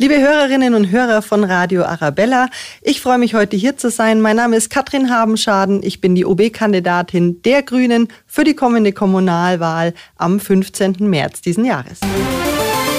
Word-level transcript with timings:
Liebe 0.00 0.20
Hörerinnen 0.20 0.74
und 0.74 0.92
Hörer 0.92 1.22
von 1.22 1.42
Radio 1.42 1.82
Arabella, 1.82 2.50
ich 2.82 3.00
freue 3.00 3.18
mich 3.18 3.34
heute 3.34 3.56
hier 3.56 3.76
zu 3.76 3.90
sein. 3.90 4.20
Mein 4.20 4.36
Name 4.36 4.54
ist 4.54 4.70
Katrin 4.70 5.10
Habenschaden. 5.10 5.82
Ich 5.82 6.00
bin 6.00 6.14
die 6.14 6.24
OB-Kandidatin 6.24 7.42
der 7.42 7.64
Grünen 7.64 8.06
für 8.24 8.44
die 8.44 8.54
kommende 8.54 8.92
Kommunalwahl 8.92 9.94
am 10.16 10.38
15. 10.38 10.98
März 11.00 11.40
diesen 11.40 11.64
Jahres. 11.64 11.98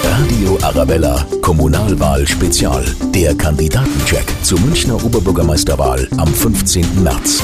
Radio 0.04 0.58
Arabella, 0.60 1.26
Kommunalwahl 1.40 2.28
Spezial. 2.28 2.84
Der 3.14 3.34
Kandidatencheck 3.34 4.26
zur 4.42 4.60
Münchner 4.60 5.02
Oberbürgermeisterwahl 5.02 6.06
am 6.18 6.28
15. 6.28 7.02
März. 7.02 7.42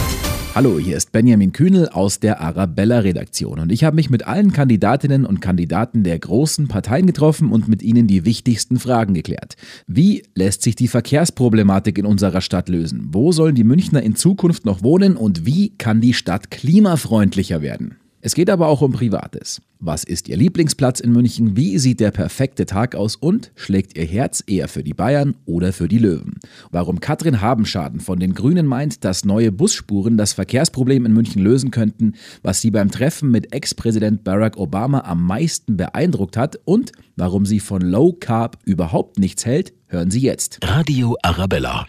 Hallo, 0.56 0.78
hier 0.78 0.96
ist 0.96 1.12
Benjamin 1.12 1.52
Kühnel 1.52 1.90
aus 1.90 2.18
der 2.18 2.40
Arabella-Redaktion 2.40 3.60
und 3.60 3.70
ich 3.70 3.84
habe 3.84 3.96
mich 3.96 4.08
mit 4.08 4.26
allen 4.26 4.54
Kandidatinnen 4.54 5.26
und 5.26 5.42
Kandidaten 5.42 6.02
der 6.02 6.18
großen 6.18 6.66
Parteien 6.66 7.04
getroffen 7.04 7.52
und 7.52 7.68
mit 7.68 7.82
ihnen 7.82 8.06
die 8.06 8.24
wichtigsten 8.24 8.78
Fragen 8.78 9.12
geklärt. 9.12 9.56
Wie 9.86 10.22
lässt 10.34 10.62
sich 10.62 10.74
die 10.74 10.88
Verkehrsproblematik 10.88 11.98
in 11.98 12.06
unserer 12.06 12.40
Stadt 12.40 12.70
lösen? 12.70 13.08
Wo 13.12 13.32
sollen 13.32 13.54
die 13.54 13.64
Münchner 13.64 14.02
in 14.02 14.16
Zukunft 14.16 14.64
noch 14.64 14.82
wohnen 14.82 15.18
und 15.18 15.44
wie 15.44 15.76
kann 15.76 16.00
die 16.00 16.14
Stadt 16.14 16.50
klimafreundlicher 16.50 17.60
werden? 17.60 17.96
Es 18.26 18.34
geht 18.34 18.50
aber 18.50 18.66
auch 18.66 18.82
um 18.82 18.90
Privates. 18.90 19.62
Was 19.78 20.02
ist 20.02 20.26
Ihr 20.28 20.36
Lieblingsplatz 20.36 20.98
in 20.98 21.12
München? 21.12 21.56
Wie 21.56 21.78
sieht 21.78 22.00
der 22.00 22.10
perfekte 22.10 22.66
Tag 22.66 22.96
aus? 22.96 23.14
Und 23.14 23.52
schlägt 23.54 23.96
Ihr 23.96 24.04
Herz 24.04 24.42
eher 24.44 24.66
für 24.66 24.82
die 24.82 24.94
Bayern 24.94 25.36
oder 25.44 25.72
für 25.72 25.86
die 25.86 25.98
Löwen? 25.98 26.40
Warum 26.72 26.98
Katrin 26.98 27.40
Habenschaden 27.40 28.00
von 28.00 28.18
den 28.18 28.34
Grünen 28.34 28.66
meint, 28.66 29.04
dass 29.04 29.24
neue 29.24 29.52
Busspuren 29.52 30.16
das 30.16 30.32
Verkehrsproblem 30.32 31.06
in 31.06 31.12
München 31.12 31.40
lösen 31.40 31.70
könnten, 31.70 32.14
was 32.42 32.60
sie 32.60 32.72
beim 32.72 32.90
Treffen 32.90 33.30
mit 33.30 33.54
Ex-Präsident 33.54 34.24
Barack 34.24 34.56
Obama 34.56 35.02
am 35.02 35.24
meisten 35.24 35.76
beeindruckt 35.76 36.36
hat 36.36 36.58
und 36.64 36.90
warum 37.14 37.46
sie 37.46 37.60
von 37.60 37.80
Low 37.80 38.12
Carb 38.12 38.58
überhaupt 38.64 39.20
nichts 39.20 39.46
hält, 39.46 39.72
hören 39.86 40.10
Sie 40.10 40.22
jetzt. 40.22 40.58
Radio 40.64 41.16
Arabella. 41.22 41.86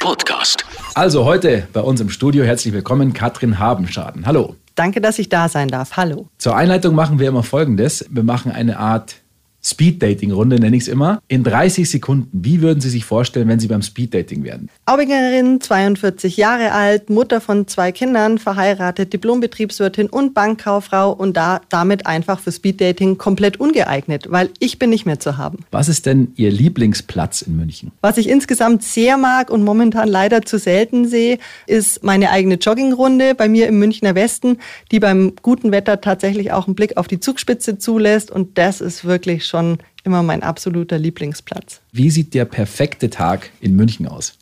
Podcast. 0.00 0.64
Also 0.94 1.26
heute 1.26 1.68
bei 1.72 1.80
uns 1.80 2.00
im 2.00 2.10
Studio 2.10 2.42
herzlich 2.42 2.74
willkommen 2.74 3.12
Katrin 3.12 3.60
Habenschaden. 3.60 4.26
Hallo. 4.26 4.56
Danke, 4.74 5.00
dass 5.00 5.18
ich 5.18 5.28
da 5.28 5.48
sein 5.48 5.68
darf. 5.68 5.96
Hallo. 5.96 6.28
Zur 6.38 6.56
Einleitung 6.56 6.94
machen 6.94 7.18
wir 7.18 7.28
immer 7.28 7.42
Folgendes. 7.42 8.06
Wir 8.10 8.22
machen 8.22 8.52
eine 8.52 8.78
Art 8.78 9.16
Speed-Dating-Runde, 9.62 10.58
nenne 10.58 10.76
ich 10.76 10.84
es 10.84 10.88
immer. 10.88 11.20
In 11.28 11.44
30 11.44 11.88
Sekunden, 11.90 12.28
wie 12.32 12.62
würden 12.62 12.80
Sie 12.80 12.88
sich 12.88 13.04
vorstellen, 13.04 13.48
wenn 13.48 13.60
Sie 13.60 13.68
beim 13.68 13.82
Speed-Dating 13.82 14.42
wären? 14.42 14.70
Aubingerin, 14.86 15.60
42 15.60 16.36
Jahre 16.36 16.72
alt, 16.72 17.10
Mutter 17.10 17.40
von 17.40 17.68
zwei 17.68 17.92
Kindern, 17.92 18.38
verheiratet, 18.38 19.12
Diplombetriebswirtin 19.12 20.08
und 20.08 20.32
Bankkauffrau 20.32 21.12
und 21.12 21.36
da 21.36 21.60
damit 21.68 22.06
einfach 22.06 22.40
für 22.40 22.52
Speed-Dating 22.52 23.18
komplett 23.18 23.60
ungeeignet, 23.60 24.30
weil 24.30 24.50
ich 24.58 24.78
bin 24.78 24.90
nicht 24.90 25.04
mehr 25.04 25.20
zu 25.20 25.36
haben. 25.36 25.58
Was 25.70 25.88
ist 25.88 26.06
denn 26.06 26.32
Ihr 26.36 26.50
Lieblingsplatz 26.50 27.42
in 27.42 27.56
München? 27.56 27.92
Was 28.00 28.16
ich 28.16 28.28
insgesamt 28.28 28.82
sehr 28.82 29.18
mag 29.18 29.50
und 29.50 29.62
momentan 29.62 30.08
leider 30.08 30.42
zu 30.42 30.58
selten 30.58 31.06
sehe, 31.06 31.38
ist 31.66 32.02
meine 32.02 32.30
eigene 32.30 32.54
Joggingrunde 32.54 33.34
bei 33.34 33.48
mir 33.48 33.68
im 33.68 33.78
Münchner 33.78 34.14
Westen, 34.14 34.58
die 34.90 35.00
beim 35.00 35.34
guten 35.42 35.70
Wetter 35.70 36.00
tatsächlich 36.00 36.52
auch 36.52 36.66
einen 36.66 36.74
Blick 36.74 36.96
auf 36.96 37.08
die 37.08 37.20
Zugspitze 37.20 37.78
zulässt 37.78 38.30
und 38.30 38.56
das 38.56 38.80
ist 38.80 39.04
wirklich 39.04 39.49
schon 39.50 39.78
immer 40.04 40.22
mein 40.22 40.42
absoluter 40.42 40.98
Lieblingsplatz. 40.98 41.80
Wie 41.92 42.10
sieht 42.10 42.32
der 42.32 42.46
perfekte 42.46 43.10
Tag 43.10 43.50
in 43.60 43.76
München 43.76 44.08
aus? 44.08 44.34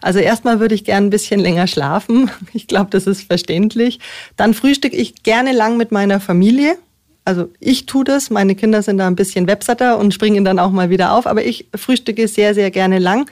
Also 0.00 0.20
erstmal 0.20 0.60
würde 0.60 0.74
ich 0.74 0.84
gerne 0.84 1.08
ein 1.08 1.10
bisschen 1.10 1.40
länger 1.40 1.66
schlafen. 1.66 2.30
Ich 2.52 2.66
glaube, 2.66 2.90
das 2.90 3.06
ist 3.06 3.22
verständlich. 3.22 4.00
Dann 4.36 4.54
frühstücke 4.54 4.96
ich 4.96 5.22
gerne 5.22 5.52
lang 5.52 5.76
mit 5.76 5.92
meiner 5.92 6.20
Familie. 6.20 6.76
Also 7.24 7.48
ich 7.58 7.86
tue 7.86 8.04
das, 8.04 8.30
meine 8.30 8.54
Kinder 8.54 8.82
sind 8.82 8.98
da 8.98 9.06
ein 9.06 9.16
bisschen 9.16 9.46
websatter 9.46 9.98
und 9.98 10.12
springen 10.14 10.44
dann 10.44 10.58
auch 10.58 10.70
mal 10.70 10.90
wieder 10.90 11.12
auf, 11.12 11.26
aber 11.26 11.44
ich 11.44 11.68
frühstücke 11.74 12.28
sehr, 12.28 12.54
sehr 12.54 12.70
gerne 12.70 12.98
lang. 12.98 13.30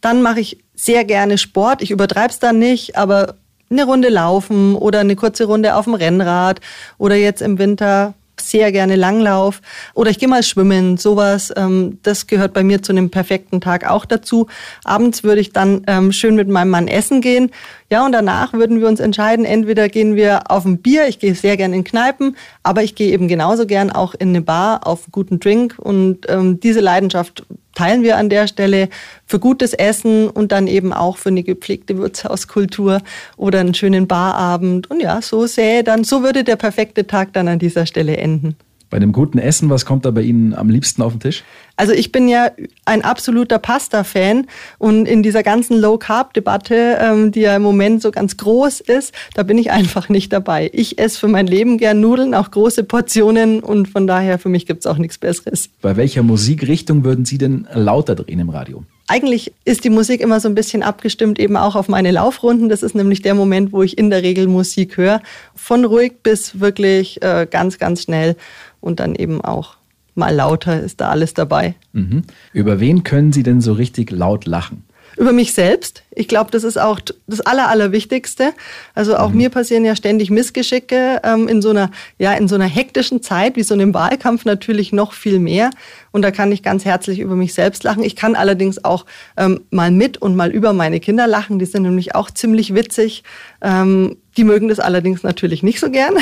Dann 0.00 0.22
mache 0.22 0.40
ich 0.40 0.58
sehr 0.74 1.04
gerne 1.04 1.38
Sport. 1.38 1.82
Ich 1.82 1.90
übertreibe 1.90 2.30
es 2.30 2.38
dann 2.38 2.58
nicht, 2.58 2.96
aber 2.96 3.36
eine 3.70 3.84
Runde 3.84 4.08
laufen 4.08 4.74
oder 4.74 5.00
eine 5.00 5.16
kurze 5.16 5.44
Runde 5.44 5.74
auf 5.74 5.84
dem 5.84 5.94
Rennrad 5.94 6.60
oder 6.98 7.16
jetzt 7.16 7.42
im 7.42 7.58
Winter 7.58 8.14
sehr 8.40 8.72
gerne 8.72 8.96
Langlauf 8.96 9.60
oder 9.94 10.10
ich 10.10 10.18
gehe 10.18 10.28
mal 10.28 10.42
schwimmen, 10.42 10.96
sowas. 10.96 11.52
Ähm, 11.56 11.98
das 12.02 12.26
gehört 12.26 12.52
bei 12.52 12.62
mir 12.62 12.82
zu 12.82 12.92
einem 12.92 13.10
perfekten 13.10 13.60
Tag 13.60 13.88
auch 13.88 14.04
dazu. 14.04 14.46
Abends 14.84 15.24
würde 15.24 15.40
ich 15.40 15.52
dann 15.52 15.82
ähm, 15.86 16.12
schön 16.12 16.34
mit 16.34 16.48
meinem 16.48 16.70
Mann 16.70 16.88
essen 16.88 17.20
gehen. 17.20 17.50
Ja, 17.90 18.04
und 18.04 18.12
danach 18.12 18.52
würden 18.52 18.80
wir 18.80 18.88
uns 18.88 19.00
entscheiden, 19.00 19.46
entweder 19.46 19.88
gehen 19.88 20.14
wir 20.14 20.50
auf 20.50 20.66
ein 20.66 20.78
Bier, 20.78 21.08
ich 21.08 21.18
gehe 21.18 21.34
sehr 21.34 21.56
gerne 21.56 21.74
in 21.74 21.84
Kneipen, 21.84 22.36
aber 22.62 22.82
ich 22.82 22.94
gehe 22.94 23.12
eben 23.12 23.28
genauso 23.28 23.66
gern 23.66 23.90
auch 23.90 24.14
in 24.14 24.28
eine 24.28 24.42
Bar 24.42 24.86
auf 24.86 25.04
einen 25.04 25.12
guten 25.12 25.40
Drink 25.40 25.76
und 25.78 26.26
ähm, 26.28 26.60
diese 26.60 26.80
Leidenschaft 26.80 27.46
teilen 27.78 28.02
wir 28.02 28.16
an 28.16 28.28
der 28.28 28.48
Stelle 28.48 28.88
für 29.24 29.38
gutes 29.38 29.72
Essen 29.72 30.28
und 30.28 30.50
dann 30.50 30.66
eben 30.66 30.92
auch 30.92 31.16
für 31.16 31.28
eine 31.28 31.44
gepflegte 31.44 31.96
Wirtshauskultur 31.96 33.00
oder 33.36 33.60
einen 33.60 33.72
schönen 33.72 34.08
Barabend. 34.08 34.90
Und 34.90 35.00
ja, 35.00 35.22
so 35.22 35.46
sähe 35.46 35.84
dann, 35.84 36.02
so 36.02 36.24
würde 36.24 36.42
der 36.42 36.56
perfekte 36.56 37.06
Tag 37.06 37.32
dann 37.34 37.46
an 37.46 37.60
dieser 37.60 37.86
Stelle 37.86 38.16
enden. 38.16 38.56
Bei 38.90 38.98
dem 38.98 39.12
guten 39.12 39.38
Essen, 39.38 39.68
was 39.68 39.84
kommt 39.84 40.04
da 40.04 40.10
bei 40.10 40.22
Ihnen 40.22 40.54
am 40.54 40.70
liebsten 40.70 41.02
auf 41.02 41.12
den 41.12 41.20
Tisch? 41.20 41.44
Also 41.76 41.92
ich 41.92 42.10
bin 42.10 42.26
ja 42.26 42.50
ein 42.86 43.02
absoluter 43.02 43.58
Pasta-Fan 43.58 44.46
und 44.78 45.06
in 45.06 45.22
dieser 45.22 45.42
ganzen 45.42 45.78
Low-Carb-Debatte, 45.78 46.98
ähm, 47.00 47.30
die 47.30 47.40
ja 47.40 47.54
im 47.54 47.62
Moment 47.62 48.00
so 48.00 48.10
ganz 48.10 48.36
groß 48.36 48.80
ist, 48.80 49.14
da 49.34 49.42
bin 49.42 49.58
ich 49.58 49.70
einfach 49.78 50.08
nicht 50.08 50.32
dabei. 50.32 50.70
Ich 50.72 50.98
esse 50.98 51.18
für 51.18 51.28
mein 51.28 51.46
Leben 51.46 51.76
gern 51.76 52.00
Nudeln, 52.00 52.34
auch 52.34 52.50
große 52.50 52.84
Portionen 52.84 53.60
und 53.60 53.88
von 53.88 54.06
daher 54.06 54.38
für 54.38 54.48
mich 54.48 54.66
gibt 54.66 54.80
es 54.80 54.86
auch 54.86 54.98
nichts 54.98 55.18
Besseres. 55.18 55.68
Bei 55.82 55.96
welcher 55.96 56.22
Musikrichtung 56.22 57.04
würden 57.04 57.24
Sie 57.24 57.38
denn 57.38 57.68
lauter 57.72 58.14
drehen 58.14 58.40
im 58.40 58.48
Radio? 58.48 58.84
Eigentlich 59.08 59.52
ist 59.64 59.84
die 59.84 59.90
Musik 59.90 60.20
immer 60.20 60.38
so 60.38 60.48
ein 60.48 60.54
bisschen 60.54 60.82
abgestimmt 60.82 61.38
eben 61.38 61.56
auch 61.56 61.76
auf 61.76 61.88
meine 61.88 62.10
Laufrunden. 62.10 62.68
Das 62.68 62.82
ist 62.82 62.94
nämlich 62.94 63.22
der 63.22 63.34
Moment, 63.34 63.72
wo 63.72 63.82
ich 63.82 63.96
in 63.96 64.10
der 64.10 64.22
Regel 64.22 64.46
Musik 64.46 64.98
höre. 64.98 65.22
Von 65.54 65.86
ruhig 65.86 66.22
bis 66.22 66.60
wirklich 66.60 67.20
äh, 67.22 67.46
ganz, 67.50 67.78
ganz 67.78 68.02
schnell 68.02 68.36
und 68.80 69.00
dann 69.00 69.14
eben 69.14 69.40
auch 69.40 69.76
mal 70.14 70.34
lauter 70.34 70.80
ist 70.82 71.00
da 71.00 71.08
alles 71.08 71.32
dabei. 71.32 71.74
Mhm. 71.92 72.24
Über 72.52 72.80
wen 72.80 73.02
können 73.02 73.32
Sie 73.32 73.42
denn 73.42 73.62
so 73.62 73.72
richtig 73.72 74.10
laut 74.10 74.44
lachen? 74.44 74.84
Über 75.18 75.32
mich 75.32 75.52
selbst. 75.52 76.04
Ich 76.14 76.28
glaube, 76.28 76.52
das 76.52 76.62
ist 76.62 76.78
auch 76.78 77.00
das 77.26 77.40
Aller, 77.40 77.68
Allerwichtigste. 77.68 78.52
Also 78.94 79.16
auch 79.16 79.30
mhm. 79.30 79.36
mir 79.36 79.50
passieren 79.50 79.84
ja 79.84 79.96
ständig 79.96 80.30
Missgeschicke 80.30 81.20
ähm, 81.24 81.48
in 81.48 81.60
so 81.60 81.70
einer, 81.70 81.90
ja, 82.18 82.34
in 82.34 82.46
so 82.46 82.54
einer 82.54 82.66
hektischen 82.66 83.20
Zeit, 83.20 83.56
wie 83.56 83.64
so 83.64 83.74
einem 83.74 83.94
Wahlkampf 83.94 84.44
natürlich 84.44 84.92
noch 84.92 85.12
viel 85.12 85.40
mehr. 85.40 85.70
Und 86.12 86.22
da 86.22 86.30
kann 86.30 86.52
ich 86.52 86.62
ganz 86.62 86.84
herzlich 86.84 87.18
über 87.18 87.34
mich 87.34 87.52
selbst 87.52 87.82
lachen. 87.82 88.04
Ich 88.04 88.14
kann 88.14 88.36
allerdings 88.36 88.84
auch 88.84 89.06
ähm, 89.36 89.62
mal 89.70 89.90
mit 89.90 90.18
und 90.18 90.36
mal 90.36 90.52
über 90.52 90.72
meine 90.72 91.00
Kinder 91.00 91.26
lachen. 91.26 91.58
Die 91.58 91.66
sind 91.66 91.82
nämlich 91.82 92.14
auch 92.14 92.30
ziemlich 92.30 92.74
witzig. 92.74 93.24
Ähm, 93.60 94.18
die 94.36 94.44
mögen 94.44 94.68
das 94.68 94.78
allerdings 94.78 95.24
natürlich 95.24 95.64
nicht 95.64 95.80
so 95.80 95.90
gern. 95.90 96.14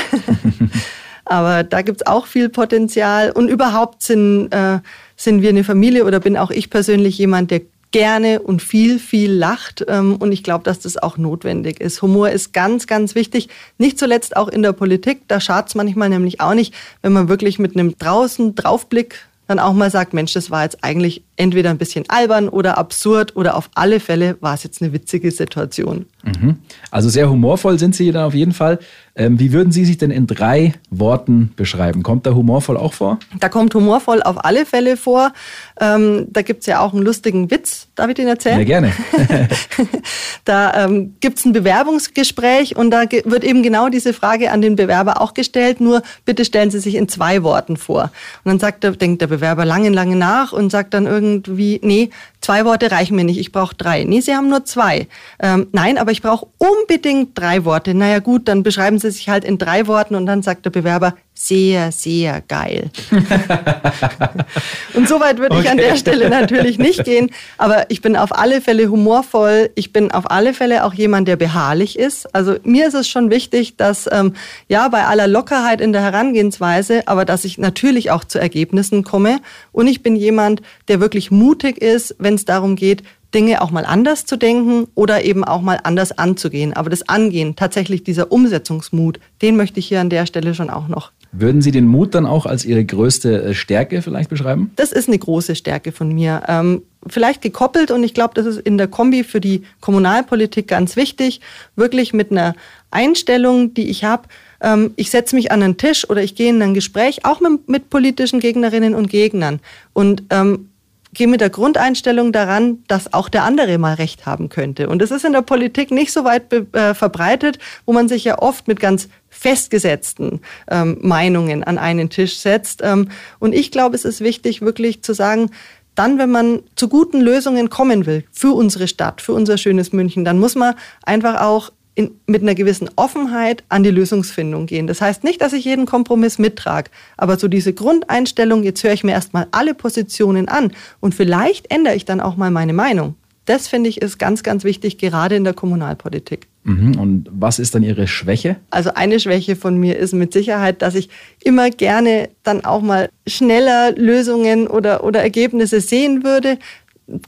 Aber 1.27 1.65
da 1.65 1.83
gibt's 1.83 2.07
auch 2.07 2.27
viel 2.27 2.49
Potenzial. 2.49 3.31
Und 3.31 3.49
überhaupt 3.49 4.03
sind, 4.03 4.49
äh, 4.53 4.79
sind 5.17 5.43
wir 5.43 5.51
eine 5.51 5.65
Familie 5.65 6.05
oder 6.07 6.21
bin 6.21 6.37
auch 6.37 6.51
ich 6.51 6.71
persönlich 6.71 7.19
jemand, 7.19 7.51
der 7.51 7.61
gerne 7.97 8.41
und 8.43 8.61
viel, 8.61 8.99
viel 8.99 9.33
lacht. 9.33 9.83
Ähm, 9.89 10.17
und 10.17 10.31
ich 10.31 10.43
glaube, 10.43 10.65
dass 10.65 10.81
das 10.81 10.99
auch 10.99 11.17
notwendig 11.17 11.81
ist. 11.81 12.03
Humor 12.03 12.29
ist 12.29 12.53
ganz, 12.53 12.87
ganz 12.87 13.15
wichtig. 13.15 13.49
Nicht 13.79 13.99
zuletzt 13.99 14.37
auch 14.37 14.49
in 14.49 14.63
der 14.63 14.73
Politik. 14.73 15.23
Da 15.29 15.41
schad's 15.41 15.75
manchmal 15.75 16.11
nämlich 16.11 16.43
auch 16.43 16.53
nicht, 16.53 16.75
wenn 17.01 17.15
man 17.15 17.31
wirklich 17.31 17.59
mit 17.59 17.75
einem 17.75 17.97
draußen 17.97 18.55
Draufblick 18.55 19.27
dann 19.47 19.59
auch 19.59 19.73
mal 19.73 19.91
sagt, 19.91 20.13
Mensch, 20.13 20.35
das 20.35 20.51
war 20.51 20.65
jetzt 20.65 20.83
eigentlich 20.85 21.23
entweder 21.37 21.71
ein 21.71 21.79
bisschen 21.79 22.05
albern 22.09 22.51
oder 22.51 22.77
absurd 22.77 23.35
oder 23.35 23.57
auf 23.57 23.71
alle 23.75 23.99
Fälle 23.99 24.37
war 24.41 24.55
es 24.55 24.65
jetzt 24.65 24.83
eine 24.83 24.93
witzige 24.93 25.31
Situation. 25.31 26.05
Mhm. 26.25 26.59
Also 26.91 27.09
sehr 27.09 27.31
humorvoll 27.31 27.79
sind 27.79 27.95
Sie 27.95 28.11
dann 28.13 28.25
auf 28.25 28.35
jeden 28.35 28.53
Fall. 28.53 28.79
Ähm, 29.19 29.41
wie 29.41 29.53
würden 29.53 29.73
Sie 29.73 29.87
sich 29.87 29.97
denn 29.97 30.11
in 30.11 30.27
drei 30.27 30.75
Worten 30.91 31.53
beschreiben? 31.57 32.03
Kommt 32.03 32.27
da 32.27 32.35
humorvoll 32.35 32.77
auch 32.77 32.93
vor? 32.93 33.19
Da 33.41 33.49
kommt 33.49 33.75
humorvoll 33.75 34.23
auf 34.23 34.45
alle 34.45 34.67
Fälle 34.67 34.99
vor. 34.99 35.33
Ähm, 35.81 36.27
da 36.31 36.43
gibt 36.43 36.61
es 36.61 36.67
ja 36.67 36.81
auch 36.81 36.93
einen 36.93 37.03
lustigen 37.03 37.51
Witz. 37.51 37.89
Darf 37.95 38.09
ich 38.09 38.15
den 38.15 38.29
erzählen? 38.29 38.59
Ja, 38.59 38.65
gerne. 38.65 38.93
da 40.45 40.85
ähm, 40.85 41.15
gibt 41.21 41.39
es 41.39 41.47
ein 41.47 41.55
Bewerbungsgespräch 41.55 42.77
und 42.77 42.91
da 42.91 43.05
wird 43.25 43.43
eben 43.43 43.63
genau 43.63 43.89
diese 43.89 44.13
Frage 44.13 44.51
an 44.51 44.61
den 44.61 44.77
Bewerber 44.77 45.23
auch 45.23 45.33
gestellt. 45.33 45.81
Nur 45.81 46.03
bitte 46.27 46.45
stellen 46.45 46.71
Sie 46.71 46.79
sich 46.79 46.95
in 46.95 47.09
zwei 47.09 47.43
Worten 47.43 47.79
vor. 47.79 48.11
Und 48.45 48.51
dann 48.51 48.59
sagt 48.59 48.85
der, 48.85 48.93
denkt 48.93 49.23
der 49.23 49.29
Bewerber 49.29 49.65
lange, 49.65 49.89
lange 49.89 50.17
nach 50.17 50.53
und 50.53 50.71
sagt 50.71 50.93
dann 50.93 51.07
irgendwie, 51.07 51.81
nee, 51.83 52.11
zwei 52.43 52.65
Worte 52.65 52.91
reichen 52.91 53.17
mir 53.17 53.25
nicht, 53.25 53.41
ich 53.41 53.51
brauche 53.51 53.75
drei. 53.75 54.05
Nee, 54.05 54.21
Sie 54.21 54.35
haben 54.35 54.49
nur 54.49 54.65
zwei. 54.65 55.09
Ähm, 55.41 55.69
nein, 55.73 55.97
aber 55.97 56.13
ich 56.13 56.21
brauche 56.23 56.47
unbedingt 56.59 57.37
drei 57.37 57.65
Worte. 57.65 57.95
Naja 57.95 58.19
gut, 58.19 58.47
dann 58.47 58.63
beschreiben 58.63 58.99
Sie 58.99 59.06
sich 59.11 59.29
halt 59.29 59.45
in 59.45 59.59
drei 59.59 59.87
Worten 59.87 60.15
und 60.15 60.27
dann 60.27 60.43
sagt 60.43 60.65
der 60.65 60.71
Bewerber, 60.71 61.15
sehr, 61.39 61.93
sehr 61.93 62.41
geil. 62.41 62.91
und 64.95 65.07
so 65.07 65.21
weit 65.21 65.39
würde 65.39 65.57
okay. 65.57 65.65
ich 65.65 65.71
an 65.71 65.77
der 65.77 65.97
Stelle 65.97 66.31
natürlich 66.31 66.79
nicht 66.79 67.05
gehen, 67.05 67.31
aber 67.59 67.91
ich 67.91 68.01
bin 68.01 68.17
auf 68.17 68.37
alle 68.37 68.63
Fälle 68.63 68.89
humorvoll. 68.91 69.71
Ich 69.75 69.93
bin 69.93 70.11
auf 70.11 70.31
alle 70.31 70.55
Fälle 70.55 70.83
auch 70.85 70.95
jemand, 70.95 71.29
der 71.29 71.37
beharrlich 71.37 71.99
ist. 71.99 72.35
Also 72.35 72.57
mir 72.65 72.89
ist 72.89 72.95
es 72.95 73.07
schon 73.09 73.31
wichtig, 73.31 73.77
dass 73.77 74.09
ähm, 74.11 74.33
ja 74.69 74.89
bei 74.89 75.05
aller 75.05 75.27
Lockerheit 75.27 75.83
in 75.83 75.93
der 75.93 76.03
Herangehensweise, 76.03 77.07
aber 77.07 77.27
dass 77.27 77.45
ich 77.45 77.59
natürlich 77.59 78.11
auch 78.11 78.25
zu 78.25 78.39
Ergebnissen 78.39 79.05
komme. 79.05 79.41
Und 79.73 79.89
ich 79.89 80.03
bin 80.03 80.17
jemand, 80.17 80.63
der 80.89 81.01
wirklich 81.01 81.31
mutig 81.31 81.77
ist, 81.77 82.17
wenn 82.19 82.35
es 82.35 82.47
darum 82.47 82.77
geht, 82.77 83.03
Dinge 83.35 83.63
auch 83.63 83.71
mal 83.71 83.85
anders 83.85 84.25
zu 84.25 84.37
denken 84.37 84.87
oder 84.95 85.25
eben 85.25 85.45
auch 85.45 85.61
mal 85.61 85.81
anders 85.83 86.17
anzugehen. 86.17 86.73
Aber 86.73 86.91
das 86.91 87.09
Angehen, 87.09 87.57
tatsächlich 87.57 88.05
dieser 88.05 88.33
Umsetzungsmut, 88.33 89.21
den 89.43 89.57
möchte 89.57 89.81
ich 89.81 89.87
hier 89.87 90.01
an 90.01 90.11
der 90.11 90.27
Stelle 90.27 90.55
schon 90.55 90.71
auch 90.71 90.89
noch. 90.89 91.13
Würden 91.33 91.61
Sie 91.61 91.71
den 91.71 91.87
Mut 91.87 92.15
dann 92.15 92.25
auch 92.25 92.47
als 92.47 92.65
Ihre 92.65 92.85
größte 92.85 93.43
äh, 93.43 93.55
Stärke 93.55 94.01
vielleicht 94.01 94.31
beschreiben? 94.31 94.71
Das 94.77 94.93
ist 94.93 95.09
eine 95.09 95.19
große 95.19 95.55
Stärke 95.55 95.93
von 95.93 96.15
mir. 96.15 96.43
Ähm, 96.49 96.83
vielleicht 97.07 97.43
gekoppelt 97.43 97.91
und 97.91 98.03
ich 98.05 98.15
glaube, 98.15 98.35
das 98.35 98.47
ist 98.47 98.61
in 98.61 98.79
der 98.79 98.89
Kombi 98.89 99.23
für 99.23 99.41
die 99.41 99.63
Kommunalpolitik 99.81 100.67
ganz 100.69 100.97
wichtig, 100.97 101.41
wirklich 101.75 102.15
mit 102.15 102.31
einer 102.31 102.55
Einstellung, 102.91 103.75
die 103.75 103.91
ich 103.91 104.05
habe, 104.05 104.29
ähm, 104.61 104.93
ich 104.97 105.11
setze 105.11 105.37
mich 105.37 105.53
an 105.53 105.63
einen 105.63 105.77
Tisch 105.77 106.09
oder 106.09 106.23
ich 106.23 106.35
gehe 106.35 106.51
in 106.51 106.63
ein 106.63 106.75
Gespräch, 106.75 107.25
auch 107.25 107.41
mit, 107.41 107.69
mit 107.69 107.91
politischen 107.91 108.41
Gegnerinnen 108.41 108.95
und 108.95 109.11
Gegnern. 109.11 109.61
Und 109.93 110.25
ähm, 110.31 110.71
gehe 111.17 111.27
mit 111.27 111.41
der 111.41 111.51
Grundeinstellung 111.51 112.31
daran, 112.31 112.85
dass 112.89 113.13
auch 113.13 113.29
der 113.29 113.45
andere 113.45 113.79
mal 113.79 113.95
recht 113.95 114.27
haben 114.27 114.49
könnte. 114.49 114.89
Und 114.89 115.01
das 115.01 115.11
ist 115.11 115.25
in 115.25 115.33
der 115.33 115.43
Politik 115.43 115.91
nicht 115.91 116.13
so 116.13 116.25
weit 116.25 116.53
äh, 116.53 116.95
verbreitet, 116.95 117.59
wo 117.87 117.93
man 117.93 118.09
sich 118.09 118.25
ja 118.25 118.39
oft 118.39 118.69
mit 118.69 118.81
ganz 118.81 119.09
festgesetzten 119.31 120.41
ähm, 120.71 120.99
Meinungen 121.01 121.65
an 121.65 121.79
einen 121.79 122.11
Tisch 122.11 122.39
setzt. 122.39 122.83
Ähm, 122.85 123.09
und 123.39 123.55
ich 123.55 123.71
glaube, 123.71 123.97
es 123.97 124.05
ist 124.05 124.21
wichtig, 124.21 124.61
wirklich 124.61 125.03
zu 125.03 125.15
sagen, 125.15 125.51
dann, 125.95 126.19
wenn 126.19 126.31
man 126.31 126.61
zu 126.77 126.89
guten 126.89 127.23
Lösungen 127.23 127.71
kommen 127.71 128.05
will 128.05 128.25
für 128.31 128.55
unsere 128.55 128.87
Stadt, 128.87 129.23
für 129.23 129.33
unser 129.33 129.57
schönes 129.57 129.93
München, 129.93 130.25
dann 130.25 130.39
muss 130.39 130.55
man 130.55 130.75
einfach 131.03 131.41
auch 131.41 131.71
in, 131.97 132.13
mit 132.27 132.43
einer 132.43 132.55
gewissen 132.55 132.89
Offenheit 132.95 133.65
an 133.69 133.83
die 133.83 133.91
Lösungsfindung 133.91 134.67
gehen. 134.67 134.87
Das 134.87 135.01
heißt 135.01 135.25
nicht, 135.25 135.41
dass 135.41 135.53
ich 135.53 135.65
jeden 135.65 135.87
Kompromiss 135.87 136.39
mittrage, 136.39 136.91
aber 137.17 137.39
so 137.39 137.49
diese 137.49 137.73
Grundeinstellung, 137.73 138.63
jetzt 138.63 138.85
höre 138.85 138.93
ich 138.93 139.03
mir 139.03 139.13
erstmal 139.13 139.49
alle 139.51 139.75
Positionen 139.75 140.47
an 140.49 140.73
und 141.01 141.15
vielleicht 141.15 141.73
ändere 141.73 141.97
ich 141.97 142.05
dann 142.05 142.21
auch 142.21 142.37
mal 142.37 142.51
meine 142.51 142.75
Meinung. 142.75 143.17
Das 143.47 143.69
finde 143.69 143.89
ich 143.89 144.03
ist 144.03 144.19
ganz, 144.19 144.43
ganz 144.43 144.65
wichtig, 144.65 144.99
gerade 144.99 145.37
in 145.37 145.45
der 145.45 145.55
Kommunalpolitik. 145.55 146.49
Mhm. 146.65 146.99
Und 146.99 147.29
was 147.31 147.61
ist 147.61 147.77
dann 147.77 147.85
Ihre 147.85 148.09
Schwäche? 148.09 148.57
Also 148.71 148.91
eine 148.95 149.21
Schwäche 149.21 149.55
von 149.55 149.79
mir 149.79 149.97
ist 149.97 150.13
mit 150.13 150.33
Sicherheit, 150.33 150.83
dass 150.83 150.97
ich 150.97 151.09
immer 151.45 151.71
gerne 151.71 152.29
dann 152.43 152.65
auch 152.65 152.83
mal 152.83 153.09
schneller 153.27 153.93
Lösungen 153.93 154.67
oder, 154.67 155.05
oder 155.05 155.23
Ergebnisse 155.23 155.81
sehen 155.81 156.25
würde 156.25 156.59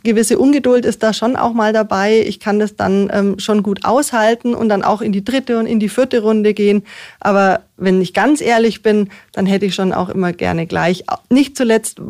gewisse 0.03 0.39
Ungeduld 0.39 0.85
ist 0.85 1.03
da 1.03 1.13
schon 1.13 1.37
auch 1.37 1.53
mal 1.53 1.73
dabei. 1.73 2.25
Ich 2.27 2.41
kann 2.41 2.59
das 2.59 2.77
dann 2.77 3.11
ähm, 3.13 3.39
schon 3.39 3.63
gut 3.63 3.85
aushalten 3.85 4.55
und 4.55 4.69
dann 4.69 4.83
auch 4.83 5.01
in 5.01 5.13
die 5.13 5.25
dritte 5.25 5.59
und 5.59 5.67
in 5.67 5.79
die 5.79 5.89
vierte 5.89 6.21
Runde 6.21 6.53
gehen. 6.55 6.83
Aber 7.21 7.61
wenn 7.77 8.01
ich 8.01 8.13
ganz 8.13 8.41
ehrlich 8.41 8.83
bin, 8.83 9.09
dann 9.33 9.47
hätte 9.47 9.67
ich 9.67 9.75
schon 9.75 9.93
auch 9.93 10.09
immer 10.09 10.33
gerne 10.33 10.67
gleich. 10.67 11.05
Nicht 11.31 11.57
zuletzt, 11.57 12.01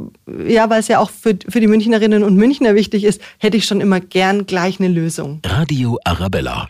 ja, 0.47 0.71
weil 0.71 0.81
es 0.81 0.89
ja 0.89 0.99
auch 0.99 1.11
für, 1.11 1.37
für 1.49 1.61
die 1.61 1.67
Münchnerinnen 1.67 2.23
und 2.23 2.37
Münchner 2.37 2.75
wichtig 2.75 3.05
ist, 3.05 3.21
hätte 3.39 3.57
ich 3.57 3.67
schon 3.67 3.81
immer 3.81 4.01
gern 4.01 4.47
gleich 4.47 4.81
eine 4.81 4.89
Lösung. 4.89 5.41
Radio 5.45 5.99
Arabella. 6.05 6.69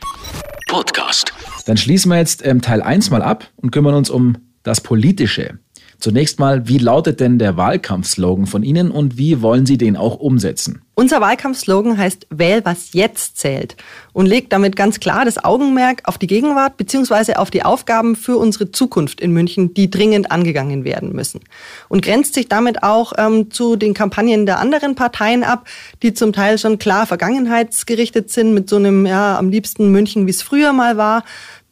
Podcast. 0.67 1.33
Dann 1.67 1.77
schließen 1.77 2.11
wir 2.11 2.19
jetzt 2.19 2.45
ähm, 2.45 2.61
Teil 2.61 2.83
1 2.83 3.11
mal 3.11 3.23
ab 3.23 3.49
und 3.57 3.71
kümmern 3.71 3.95
uns 3.95 4.11
um 4.11 4.37
das 4.65 4.81
Politische. 4.81 5.59
Zunächst 6.01 6.39
mal, 6.39 6.69
wie 6.69 6.79
lautet 6.79 7.19
denn 7.19 7.41
der 7.41 7.57
Wahlkampfslogan 7.57 8.47
von 8.47 8.63
Ihnen 8.63 8.93
und 8.93 9.19
wie 9.19 9.43
wollen 9.43 9.67
Sie 9.67 9.79
den 9.79 9.97
auch 9.97 10.17
umsetzen? 10.17 10.83
Unser 10.95 11.21
Wahlkampfslogan 11.21 11.97
heißt 11.97 12.27
Wähl, 12.31 12.65
was 12.65 12.93
jetzt 12.93 13.37
zählt 13.37 13.77
und 14.13 14.27
legt 14.27 14.53
damit 14.53 14.75
ganz 14.75 14.99
klar 14.99 15.25
das 15.25 15.45
Augenmerk 15.45 16.03
auf 16.05 16.19
die 16.19 16.27
Gegenwart 16.27 16.77
bzw. 16.77 17.35
auf 17.35 17.53
die 17.53 17.65
Aufgaben 17.65 18.17
für 18.17 18.37
unsere 18.37 18.73
Zukunft 18.73 19.21
in 19.21 19.33
München, 19.33 19.75
die 19.75 19.91
dringend 19.91 20.33
angegangen 20.33 20.85
werden 20.85 21.13
müssen. 21.13 21.41
Und 21.89 22.03
grenzt 22.03 22.35
sich 22.35 22.49
damit 22.49 22.83
auch 22.83 23.13
ähm, 23.17 23.53
zu 23.53 23.77
den 23.77 23.95
Kampagnen 23.95 24.45
der 24.45 24.59
anderen 24.59 24.97
Parteien 24.97 25.45
ab, 25.45 25.69
die 26.03 26.15
zum 26.15 26.33
Teil 26.33 26.59
schon 26.59 26.79
klar 26.79 27.07
vergangenheitsgerichtet 27.07 28.31
sind 28.31 28.53
mit 28.53 28.69
so 28.69 28.75
einem, 28.75 29.07
ja, 29.07 29.39
am 29.39 29.51
liebsten 29.51 29.93
München, 29.93 30.27
wie 30.27 30.33
es 30.33 30.43
früher 30.43 30.73
mal 30.73 30.97
war. 30.97 31.23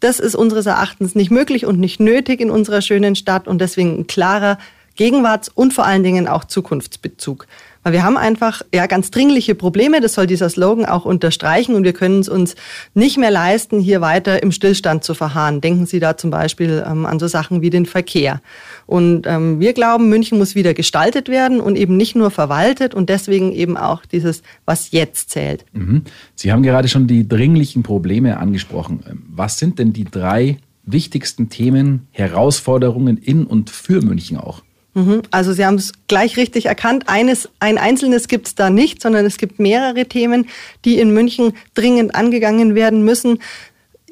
Das 0.00 0.20
ist 0.20 0.34
unseres 0.34 0.66
Erachtens 0.66 1.14
nicht 1.14 1.30
möglich 1.30 1.64
und 1.66 1.80
nicht 1.80 2.00
nötig 2.00 2.40
in 2.40 2.50
unserer 2.50 2.82
schönen 2.82 3.16
Stadt 3.16 3.48
und 3.48 3.60
deswegen 3.60 4.00
ein 4.00 4.06
klarer 4.06 4.58
Gegenwarts- 4.96 5.48
und 5.48 5.72
vor 5.72 5.84
allen 5.84 6.02
Dingen 6.02 6.28
auch 6.28 6.44
Zukunftsbezug. 6.44 7.46
Weil 7.86 7.92
wir 7.92 8.02
haben 8.02 8.16
einfach 8.16 8.62
ja 8.74 8.86
ganz 8.86 9.12
dringliche 9.12 9.54
Probleme, 9.54 10.00
das 10.00 10.14
soll 10.14 10.26
dieser 10.26 10.48
Slogan 10.48 10.86
auch 10.86 11.04
unterstreichen 11.04 11.76
und 11.76 11.84
wir 11.84 11.92
können 11.92 12.18
es 12.18 12.28
uns 12.28 12.56
nicht 12.94 13.16
mehr 13.16 13.30
leisten, 13.30 13.78
hier 13.78 14.00
weiter 14.00 14.42
im 14.42 14.50
Stillstand 14.50 15.04
zu 15.04 15.14
verharren. 15.14 15.60
Denken 15.60 15.86
Sie 15.86 16.00
da 16.00 16.16
zum 16.16 16.32
Beispiel 16.32 16.84
ähm, 16.84 17.06
an 17.06 17.20
so 17.20 17.28
Sachen 17.28 17.62
wie 17.62 17.70
den 17.70 17.86
Verkehr. 17.86 18.42
Und 18.86 19.28
ähm, 19.28 19.60
wir 19.60 19.72
glauben, 19.72 20.08
München 20.08 20.36
muss 20.36 20.56
wieder 20.56 20.74
gestaltet 20.74 21.28
werden 21.28 21.60
und 21.60 21.76
eben 21.76 21.96
nicht 21.96 22.16
nur 22.16 22.32
verwaltet 22.32 22.92
und 22.92 23.08
deswegen 23.08 23.52
eben 23.52 23.76
auch 23.76 24.04
dieses, 24.04 24.42
was 24.64 24.90
jetzt 24.90 25.30
zählt. 25.30 25.64
Mhm. 25.72 26.02
Sie 26.34 26.50
haben 26.50 26.64
gerade 26.64 26.88
schon 26.88 27.06
die 27.06 27.28
dringlichen 27.28 27.84
Probleme 27.84 28.38
angesprochen. 28.38 29.04
Ähm, 29.08 29.22
was 29.28 29.60
sind 29.60 29.78
denn 29.78 29.92
die 29.92 30.06
drei 30.06 30.58
wichtigsten 30.82 31.50
Themen, 31.50 32.08
Herausforderungen 32.10 33.16
in 33.16 33.46
und 33.46 33.70
für 33.70 34.02
München 34.02 34.38
auch? 34.38 34.65
Mhm. 34.96 35.22
Also 35.30 35.52
Sie 35.52 35.64
haben 35.64 35.74
es 35.74 35.92
gleich 36.08 36.38
richtig 36.38 36.66
erkannt. 36.66 37.04
Eines, 37.06 37.50
ein 37.60 37.76
einzelnes 37.76 38.28
gibt 38.28 38.46
es 38.46 38.54
da 38.54 38.70
nicht, 38.70 39.02
sondern 39.02 39.26
es 39.26 39.36
gibt 39.36 39.58
mehrere 39.58 40.06
Themen, 40.06 40.48
die 40.86 40.98
in 40.98 41.12
München 41.12 41.52
dringend 41.74 42.14
angegangen 42.14 42.74
werden 42.74 43.04
müssen 43.04 43.38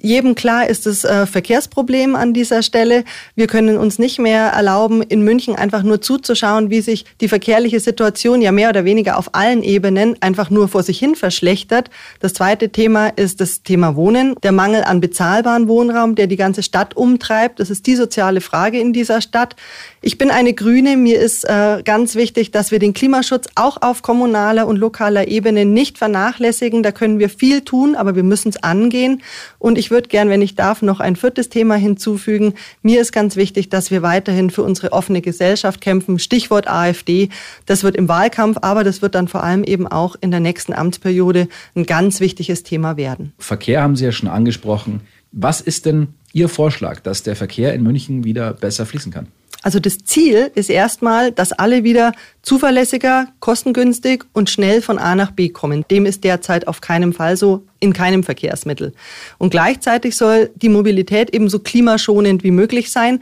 jedem 0.04 0.34
klar 0.34 0.68
ist 0.68 0.84
das 0.84 1.02
äh, 1.04 1.24
Verkehrsproblem 1.24 2.14
an 2.14 2.34
dieser 2.34 2.62
Stelle. 2.62 3.04
Wir 3.36 3.46
können 3.46 3.78
uns 3.78 3.98
nicht 3.98 4.18
mehr 4.18 4.48
erlauben, 4.48 5.00
in 5.00 5.22
München 5.22 5.56
einfach 5.56 5.82
nur 5.82 6.02
zuzuschauen, 6.02 6.68
wie 6.68 6.82
sich 6.82 7.06
die 7.22 7.28
verkehrliche 7.28 7.80
Situation 7.80 8.42
ja 8.42 8.52
mehr 8.52 8.68
oder 8.68 8.84
weniger 8.84 9.16
auf 9.16 9.34
allen 9.34 9.62
Ebenen 9.62 10.16
einfach 10.20 10.50
nur 10.50 10.68
vor 10.68 10.82
sich 10.82 10.98
hin 10.98 11.14
verschlechtert. 11.14 11.88
Das 12.20 12.34
zweite 12.34 12.68
Thema 12.68 13.08
ist 13.08 13.40
das 13.40 13.62
Thema 13.62 13.96
Wohnen, 13.96 14.34
der 14.42 14.52
Mangel 14.52 14.84
an 14.84 15.00
bezahlbaren 15.00 15.68
Wohnraum, 15.68 16.16
der 16.16 16.26
die 16.26 16.36
ganze 16.36 16.62
Stadt 16.62 16.94
umtreibt. 16.94 17.58
Das 17.58 17.70
ist 17.70 17.86
die 17.86 17.96
soziale 17.96 18.42
Frage 18.42 18.78
in 18.78 18.92
dieser 18.92 19.22
Stadt. 19.22 19.56
Ich 20.06 20.18
bin 20.18 20.30
eine 20.30 20.52
Grüne. 20.52 20.98
Mir 20.98 21.18
ist 21.18 21.44
äh, 21.44 21.82
ganz 21.82 22.14
wichtig, 22.14 22.50
dass 22.50 22.70
wir 22.70 22.78
den 22.78 22.92
Klimaschutz 22.92 23.46
auch 23.54 23.80
auf 23.80 24.02
kommunaler 24.02 24.66
und 24.66 24.76
lokaler 24.76 25.28
Ebene 25.28 25.64
nicht 25.64 25.96
vernachlässigen. 25.96 26.82
Da 26.82 26.92
können 26.92 27.18
wir 27.18 27.30
viel 27.30 27.62
tun, 27.62 27.94
aber 27.94 28.14
wir 28.14 28.22
müssen 28.22 28.50
es 28.50 28.62
angehen. 28.62 29.22
Und 29.58 29.78
ich 29.78 29.90
würde 29.90 30.10
gern, 30.10 30.28
wenn 30.28 30.42
ich 30.42 30.56
darf, 30.56 30.82
noch 30.82 31.00
ein 31.00 31.16
viertes 31.16 31.48
Thema 31.48 31.76
hinzufügen. 31.76 32.52
Mir 32.82 33.00
ist 33.00 33.12
ganz 33.12 33.36
wichtig, 33.36 33.70
dass 33.70 33.90
wir 33.90 34.02
weiterhin 34.02 34.50
für 34.50 34.62
unsere 34.62 34.92
offene 34.92 35.22
Gesellschaft 35.22 35.80
kämpfen. 35.80 36.18
Stichwort 36.18 36.68
AfD. 36.68 37.30
Das 37.64 37.82
wird 37.82 37.96
im 37.96 38.06
Wahlkampf, 38.06 38.58
aber 38.60 38.84
das 38.84 39.00
wird 39.00 39.14
dann 39.14 39.26
vor 39.26 39.42
allem 39.42 39.64
eben 39.64 39.86
auch 39.86 40.16
in 40.20 40.30
der 40.30 40.40
nächsten 40.40 40.74
Amtsperiode 40.74 41.48
ein 41.74 41.86
ganz 41.86 42.20
wichtiges 42.20 42.62
Thema 42.62 42.98
werden. 42.98 43.32
Verkehr 43.38 43.80
haben 43.80 43.96
Sie 43.96 44.04
ja 44.04 44.12
schon 44.12 44.28
angesprochen. 44.28 45.00
Was 45.32 45.62
ist 45.62 45.86
denn 45.86 46.08
Ihr 46.34 46.50
Vorschlag, 46.50 47.00
dass 47.00 47.22
der 47.22 47.36
Verkehr 47.36 47.72
in 47.72 47.82
München 47.82 48.24
wieder 48.24 48.52
besser 48.52 48.84
fließen 48.84 49.10
kann? 49.10 49.28
Also 49.64 49.80
das 49.80 49.96
Ziel 50.04 50.50
ist 50.54 50.68
erstmal, 50.68 51.32
dass 51.32 51.52
alle 51.52 51.84
wieder 51.84 52.12
zuverlässiger, 52.42 53.28
kostengünstig 53.40 54.24
und 54.34 54.50
schnell 54.50 54.82
von 54.82 54.98
A 54.98 55.14
nach 55.14 55.30
B 55.30 55.48
kommen. 55.48 55.86
Dem 55.90 56.04
ist 56.04 56.22
derzeit 56.22 56.68
auf 56.68 56.82
keinem 56.82 57.14
Fall 57.14 57.38
so 57.38 57.64
in 57.80 57.94
keinem 57.94 58.24
Verkehrsmittel. 58.24 58.92
Und 59.38 59.48
gleichzeitig 59.48 60.16
soll 60.16 60.50
die 60.54 60.68
Mobilität 60.68 61.34
ebenso 61.34 61.60
klimaschonend 61.60 62.44
wie 62.44 62.50
möglich 62.50 62.92
sein. 62.92 63.20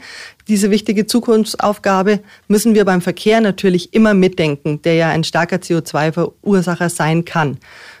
Diese 0.49 0.69
wichtige 0.69 1.05
Zukunftsaufgabe 1.05 2.19
müssen 2.49 2.75
wir 2.75 2.83
beim 2.83 2.99
Verkehr 2.99 3.39
natürlich 3.39 3.93
immer 3.93 4.13
mitdenken, 4.13 4.81
der 4.81 4.95
ja 4.95 5.09
ein 5.11 5.23
starker 5.23 5.57
CO2-Verursacher 5.57 6.89
sein 6.89 7.23
kann. 7.23 7.57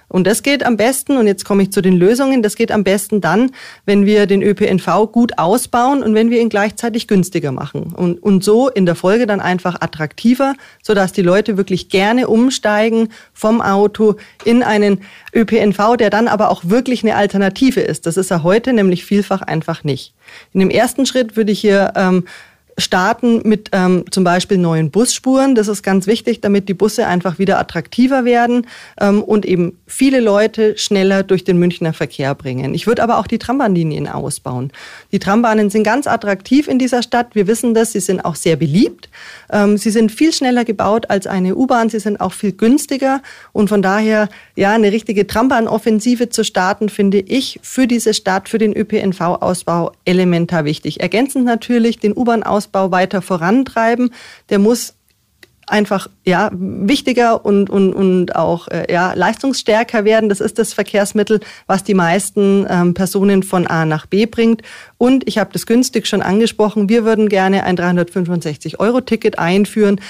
Und 0.07 0.27
das 0.27 0.43
geht 0.43 0.65
am 0.65 0.77
besten, 0.77 1.17
und 1.17 1.27
jetzt 1.27 1.45
komme 1.45 1.63
ich 1.63 1.71
zu 1.71 1.81
den 1.81 1.97
Lösungen, 1.97 2.41
das 2.43 2.55
geht 2.55 2.71
am 2.71 2.83
besten 2.83 3.21
dann, 3.21 3.51
wenn 3.85 4.05
wir 4.05 4.27
den 4.27 4.41
ÖPNV 4.41 5.11
gut 5.11 5.37
ausbauen 5.37 6.03
und 6.03 6.13
wenn 6.13 6.29
wir 6.29 6.39
ihn 6.39 6.49
gleichzeitig 6.49 7.07
günstiger 7.07 7.51
machen. 7.51 7.93
Und, 7.95 8.21
und 8.21 8.43
so 8.43 8.69
in 8.69 8.85
der 8.85 8.95
Folge 8.95 9.25
dann 9.25 9.39
einfach 9.39 9.81
attraktiver, 9.81 10.55
sodass 10.81 11.13
die 11.13 11.21
Leute 11.21 11.57
wirklich 11.57 11.89
gerne 11.89 12.27
umsteigen 12.27 13.09
vom 13.33 13.61
Auto 13.61 14.15
in 14.45 14.63
einen 14.63 15.01
ÖPNV, 15.33 15.97
der 15.97 16.09
dann 16.09 16.27
aber 16.27 16.49
auch 16.49 16.63
wirklich 16.65 17.03
eine 17.03 17.15
Alternative 17.15 17.81
ist. 17.81 18.05
Das 18.05 18.17
ist 18.17 18.31
er 18.31 18.43
heute 18.43 18.73
nämlich 18.73 19.05
vielfach 19.05 19.41
einfach 19.41 19.83
nicht. 19.83 20.13
In 20.53 20.59
dem 20.59 20.69
ersten 20.69 21.05
Schritt 21.05 21.35
würde 21.35 21.51
ich 21.51 21.59
hier 21.59 21.93
ähm, 21.95 22.25
starten 22.77 23.41
mit 23.47 23.69
ähm, 23.71 24.05
zum 24.09 24.23
Beispiel 24.23 24.57
neuen 24.57 24.91
Busspuren. 24.91 25.55
Das 25.55 25.67
ist 25.67 25.83
ganz 25.83 26.07
wichtig, 26.07 26.41
damit 26.41 26.67
die 26.69 26.73
Busse 26.73 27.07
einfach 27.07 27.39
wieder 27.39 27.59
attraktiver 27.59 28.25
werden 28.25 28.67
ähm, 28.99 29.21
und 29.21 29.45
eben 29.45 29.77
viele 29.85 30.19
Leute 30.19 30.77
schneller 30.77 31.23
durch 31.23 31.43
den 31.43 31.59
Münchner 31.59 31.93
Verkehr 31.93 32.33
bringen. 32.35 32.73
Ich 32.73 32.87
würde 32.87 33.03
aber 33.03 33.19
auch 33.19 33.27
die 33.27 33.37
Trambahnlinien 33.37 34.07
ausbauen. 34.07 34.71
Die 35.11 35.19
Trambahnen 35.19 35.69
sind 35.69 35.83
ganz 35.83 36.07
attraktiv 36.07 36.67
in 36.67 36.79
dieser 36.79 37.03
Stadt. 37.03 37.35
Wir 37.35 37.47
wissen 37.47 37.73
das. 37.73 37.91
Sie 37.91 37.99
sind 37.99 38.25
auch 38.25 38.35
sehr 38.35 38.55
beliebt. 38.55 39.09
Ähm, 39.51 39.77
sie 39.77 39.91
sind 39.91 40.11
viel 40.11 40.33
schneller 40.33 40.65
gebaut 40.65 41.09
als 41.09 41.27
eine 41.27 41.55
U-Bahn. 41.55 41.89
Sie 41.89 41.99
sind 41.99 42.19
auch 42.19 42.33
viel 42.33 42.53
günstiger. 42.53 43.21
Und 43.51 43.69
von 43.69 43.81
daher, 43.81 44.29
ja, 44.55 44.73
eine 44.73 44.91
richtige 44.91 45.27
Trambahnoffensive 45.27 46.29
zu 46.29 46.43
starten, 46.43 46.89
finde 46.89 47.19
ich 47.19 47.59
für 47.61 47.87
diese 47.87 48.13
Stadt, 48.13 48.49
für 48.49 48.57
den 48.57 48.73
ÖPNV-Ausbau 48.75 49.91
elementar 50.05 50.65
wichtig. 50.65 51.01
Ergänzend 51.01 51.45
natürlich 51.45 51.99
den 51.99 52.15
U-Bahn-Ausbau 52.15 52.62
Ausbau 52.63 52.91
weiter 52.91 53.21
vorantreiben. 53.21 54.13
Der 54.49 54.59
muss 54.59 54.95
einfach 55.67 56.09
ja 56.25 56.49
wichtiger 56.53 57.45
und 57.45 57.69
und 57.69 57.93
und 57.93 58.35
auch 58.35 58.67
äh, 58.67 58.91
ja 58.91 59.13
leistungsstärker 59.13 60.03
werden. 60.03 60.29
Das 60.29 60.41
ist 60.41 60.59
das 60.59 60.73
Verkehrsmittel, 60.73 61.39
was 61.67 61.83
die 61.83 61.93
meisten 61.93 62.65
ähm, 62.69 62.93
Personen 62.93 63.43
von 63.43 63.65
A 63.67 63.85
nach 63.85 64.05
B 64.05 64.25
bringt. 64.25 64.61
Und 64.97 65.27
ich 65.27 65.37
habe 65.37 65.51
das 65.53 65.65
günstig 65.65 66.07
schon 66.07 66.21
angesprochen. 66.21 66.89
Wir 66.89 67.05
würden 67.05 67.29
gerne 67.29 67.63
ein 67.63 67.75
365 67.75 68.79
Euro 68.79 69.01
Ticket 69.01 69.39
einführen. 69.39 70.01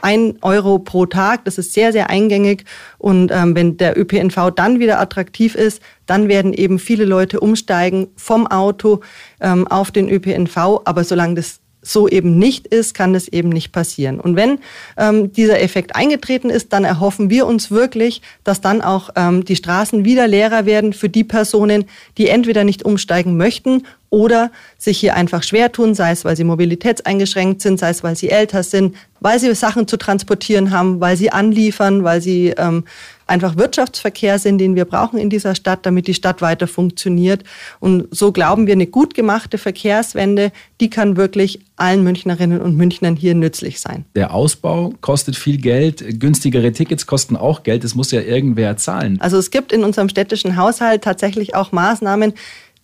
Ein 0.00 0.38
Euro 0.42 0.80
pro 0.80 1.06
Tag, 1.06 1.44
das 1.44 1.58
ist 1.58 1.74
sehr, 1.74 1.92
sehr 1.92 2.10
eingängig. 2.10 2.64
Und 2.98 3.30
ähm, 3.30 3.54
wenn 3.54 3.76
der 3.76 3.96
ÖPNV 3.96 4.50
dann 4.56 4.80
wieder 4.80 4.98
attraktiv 4.98 5.54
ist, 5.54 5.80
dann 6.06 6.26
werden 6.26 6.54
eben 6.54 6.80
viele 6.80 7.04
Leute 7.04 7.38
umsteigen 7.38 8.08
vom 8.16 8.48
Auto 8.48 9.00
ähm, 9.40 9.68
auf 9.68 9.92
den 9.92 10.08
ÖPNV. 10.08 10.80
Aber 10.84 11.04
solange 11.04 11.36
das 11.36 11.61
so 11.82 12.08
eben 12.08 12.38
nicht 12.38 12.68
ist, 12.68 12.94
kann 12.94 13.14
es 13.14 13.28
eben 13.28 13.48
nicht 13.48 13.72
passieren. 13.72 14.20
Und 14.20 14.36
wenn 14.36 14.60
ähm, 14.96 15.32
dieser 15.32 15.60
Effekt 15.60 15.96
eingetreten 15.96 16.48
ist, 16.48 16.72
dann 16.72 16.84
erhoffen 16.84 17.28
wir 17.28 17.46
uns 17.46 17.70
wirklich, 17.70 18.22
dass 18.44 18.60
dann 18.60 18.80
auch 18.80 19.10
ähm, 19.16 19.44
die 19.44 19.56
Straßen 19.56 20.04
wieder 20.04 20.28
leerer 20.28 20.64
werden 20.64 20.92
für 20.92 21.08
die 21.08 21.24
Personen, 21.24 21.84
die 22.18 22.28
entweder 22.28 22.62
nicht 22.62 22.84
umsteigen 22.84 23.36
möchten 23.36 23.82
oder 24.10 24.52
sich 24.78 24.98
hier 24.98 25.16
einfach 25.16 25.42
schwer 25.42 25.72
tun, 25.72 25.94
sei 25.94 26.12
es, 26.12 26.24
weil 26.24 26.36
sie 26.36 26.44
mobilitätseingeschränkt 26.44 27.62
sind, 27.62 27.80
sei 27.80 27.90
es, 27.90 28.04
weil 28.04 28.14
sie 28.14 28.28
älter 28.28 28.62
sind, 28.62 28.94
weil 29.20 29.40
sie 29.40 29.52
Sachen 29.54 29.88
zu 29.88 29.96
transportieren 29.96 30.70
haben, 30.70 31.00
weil 31.00 31.16
sie 31.16 31.32
anliefern, 31.32 32.04
weil 32.04 32.20
sie 32.20 32.48
ähm, 32.56 32.84
einfach 33.32 33.56
Wirtschaftsverkehr 33.56 34.38
sind, 34.38 34.58
den 34.58 34.76
wir 34.76 34.84
brauchen 34.84 35.18
in 35.18 35.30
dieser 35.30 35.54
Stadt, 35.54 35.86
damit 35.86 36.06
die 36.06 36.14
Stadt 36.14 36.42
weiter 36.42 36.68
funktioniert. 36.68 37.42
Und 37.80 38.06
so 38.10 38.30
glauben 38.30 38.66
wir, 38.66 38.74
eine 38.74 38.86
gut 38.86 39.14
gemachte 39.14 39.56
Verkehrswende, 39.58 40.52
die 40.80 40.90
kann 40.90 41.16
wirklich 41.16 41.60
allen 41.76 42.04
Münchnerinnen 42.04 42.60
und 42.60 42.76
Münchnern 42.76 43.16
hier 43.16 43.34
nützlich 43.34 43.80
sein. 43.80 44.04
Der 44.14 44.34
Ausbau 44.34 44.92
kostet 45.00 45.34
viel 45.34 45.56
Geld, 45.56 46.20
günstigere 46.20 46.72
Tickets 46.72 47.06
kosten 47.06 47.36
auch 47.36 47.62
Geld, 47.62 47.82
das 47.84 47.94
muss 47.94 48.10
ja 48.10 48.20
irgendwer 48.20 48.76
zahlen. 48.76 49.18
Also 49.20 49.38
es 49.38 49.50
gibt 49.50 49.72
in 49.72 49.82
unserem 49.82 50.08
städtischen 50.10 50.56
Haushalt 50.56 51.02
tatsächlich 51.02 51.54
auch 51.54 51.72
Maßnahmen, 51.72 52.34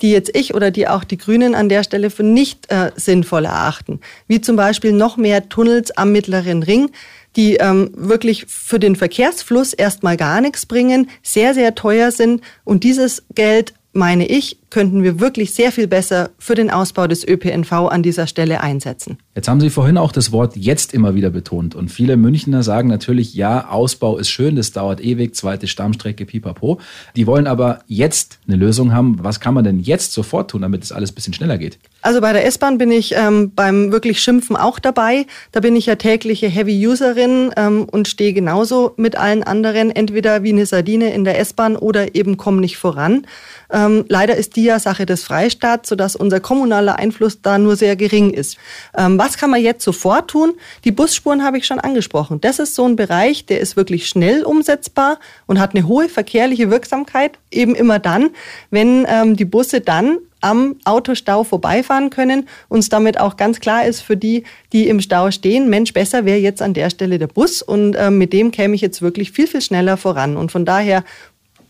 die 0.01 0.13
jetzt 0.13 0.35
ich 0.35 0.55
oder 0.55 0.71
die 0.71 0.89
auch 0.89 1.05
die 1.05 1.19
Grünen 1.19 1.55
an 1.55 1.69
der 1.69 1.83
Stelle 1.83 2.11
für 2.11 2.23
nicht 2.23 2.71
äh, 2.71 2.93
sinnvoll 2.97 3.45
erachten. 3.45 4.01
Wie 4.27 4.41
zum 4.41 4.57
Beispiel 4.57 4.93
noch 4.93 5.17
mehr 5.17 5.49
Tunnels 5.49 5.91
am 5.97 6.13
Mittleren 6.13 6.63
Ring 6.63 6.91
die 7.37 7.57
ähm, 7.57 7.91
wirklich 7.95 8.47
für 8.47 8.79
den 8.79 8.97
Verkehrsfluss 8.97 9.73
erstmal 9.73 10.17
gar 10.17 10.41
nichts 10.41 10.67
bringen, 10.67 11.11
sehr, 11.23 11.55
sehr 11.55 11.75
teuer 11.75 12.11
sind. 12.11 12.43
Und 12.65 12.85
dieses 12.85 13.25
Geld 13.35 13.75
meine 13.93 14.27
ich, 14.27 14.59
könnten 14.71 15.03
wir 15.03 15.21
wirklich 15.21 15.55
sehr 15.55 15.73
viel 15.73 15.87
besser 15.87 16.31
für 16.39 16.55
den 16.55 16.71
Ausbau 16.71 17.07
des 17.07 17.27
ÖPNV 17.27 17.73
an 17.73 18.03
dieser 18.03 18.27
Stelle 18.27 18.61
einsetzen. 18.61 19.19
Jetzt 19.35 19.49
haben 19.49 19.61
Sie 19.61 19.71
vorhin 19.71 19.97
auch 19.97 20.13
das 20.13 20.33
Wort 20.33 20.57
jetzt 20.57 20.93
immer 20.93 21.15
wieder 21.15 21.31
betont. 21.31 21.75
Und 21.75 21.91
viele 21.91 22.17
Münchner 22.17 22.63
sagen 22.63 22.89
natürlich, 22.89 23.35
ja, 23.35 23.69
Ausbau 23.69 24.19
ist 24.19 24.29
schön, 24.31 24.57
das 24.57 24.73
dauert 24.73 25.01
ewig, 25.01 25.35
zweite 25.35 25.69
Stammstrecke, 25.69 26.27
pipapo. 26.27 26.81
Die 27.17 27.27
wollen 27.27 27.47
aber 27.47 27.81
jetzt 27.87 28.39
eine 28.47 28.57
Lösung 28.57 28.93
haben. 28.93 29.19
Was 29.23 29.41
kann 29.41 29.55
man 29.55 29.65
denn 29.65 29.81
jetzt 29.81 30.13
sofort 30.13 30.51
tun, 30.51 30.63
damit 30.63 30.85
es 30.85 30.93
alles 30.93 31.13
ein 31.13 31.15
bisschen 31.15 31.35
schneller 31.35 31.59
geht? 31.59 31.79
Also 32.03 32.21
bei 32.21 32.33
der 32.33 32.47
S-Bahn 32.47 32.79
bin 32.79 32.91
ich 32.91 33.15
ähm, 33.17 33.53
beim 33.55 33.91
wirklich 33.93 34.21
Schimpfen 34.21 34.57
auch 34.57 34.79
dabei. 34.79 35.27
Da 35.53 35.61
bin 35.61 35.75
ich 35.77 35.87
ja 35.87 35.97
tägliche 35.97 36.49
Heavy-Userin 36.49 37.51
ähm, 37.57 37.85
und 37.85 38.09
stehe 38.09 38.33
genauso 38.33 38.93
mit 38.97 39.17
allen 39.17 39.43
anderen, 39.43 39.91
entweder 39.91 40.43
wie 40.43 40.53
eine 40.53 40.67
Sardine 40.67 41.13
in 41.13 41.25
der 41.25 41.39
S-Bahn 41.41 41.77
oder 41.77 42.15
eben 42.15 42.37
komm 42.37 42.61
nicht 42.61 42.77
voran. 42.77 43.27
Ähm, 43.71 44.05
leider 44.09 44.37
ist 44.37 44.57
die 44.59 44.65
ja 44.65 44.81
Sache 44.81 45.07
des 45.07 45.23
Freistaats, 45.23 45.89
sodass 45.89 46.17
unser 46.17 46.41
kommunaler 46.41 46.99
Einfluss 46.99 47.41
da 47.43 47.59
nur 47.59 47.77
sehr 47.77 47.95
gering 47.95 48.31
ist. 48.31 48.59
Ähm, 48.97 49.17
was 49.17 49.39
kann 49.39 49.51
man 49.51 49.63
jetzt 49.63 49.85
sofort 49.85 50.29
tun? 50.29 50.55
Die 50.83 50.91
Busspuren 50.91 51.45
habe 51.45 51.59
ich 51.59 51.65
schon 51.65 51.79
angesprochen. 51.79 52.41
Das 52.41 52.59
ist 52.59 52.75
so 52.75 52.85
ein 52.85 52.97
Bereich, 52.97 53.47
der 53.47 53.61
ist 53.61 53.77
wirklich 53.77 54.09
schnell 54.09 54.43
umsetzbar 54.43 55.21
und 55.47 55.61
hat 55.61 55.77
eine 55.77 55.87
hohe 55.87 56.09
verkehrliche 56.09 56.73
Wirksamkeit, 56.73 57.39
eben 57.53 57.77
immer 57.77 58.01
dann, 58.01 58.31
wenn 58.71 59.07
ähm, 59.09 59.37
die 59.37 59.45
Busse 59.45 59.81
dann 59.81 60.19
am 60.41 60.75
Autostau 60.85 61.45
vorbeifahren 61.45 62.11
können. 62.11 62.49
Uns 62.69 62.89
damit 62.89 63.21
auch 63.21 63.37
ganz 63.37 63.61
klar 63.61 63.87
ist 63.87 64.01
für 64.01 64.17
die, 64.17 64.43
die 64.73 64.89
im 64.89 65.01
Stau 65.01 65.31
stehen, 65.31 65.71
Mensch, 65.71 65.93
besser 65.93 66.25
wäre 66.25 66.39
jetzt 66.39 66.63
an 66.63 66.75
der 66.75 66.91
Stelle 66.91 67.19
der 67.19 67.29
Bus 67.29 67.63
und 67.63 67.95
äh, 67.95 68.11
mit 68.11 68.33
dem 68.33 68.51
käme 68.51 68.75
ich 68.75 68.81
jetzt 68.81 69.03
wirklich 69.03 69.31
viel, 69.31 69.47
viel 69.47 69.61
schneller 69.61 69.97
voran. 69.97 70.37
Und 70.37 70.51
von 70.51 70.65
daher 70.65 71.05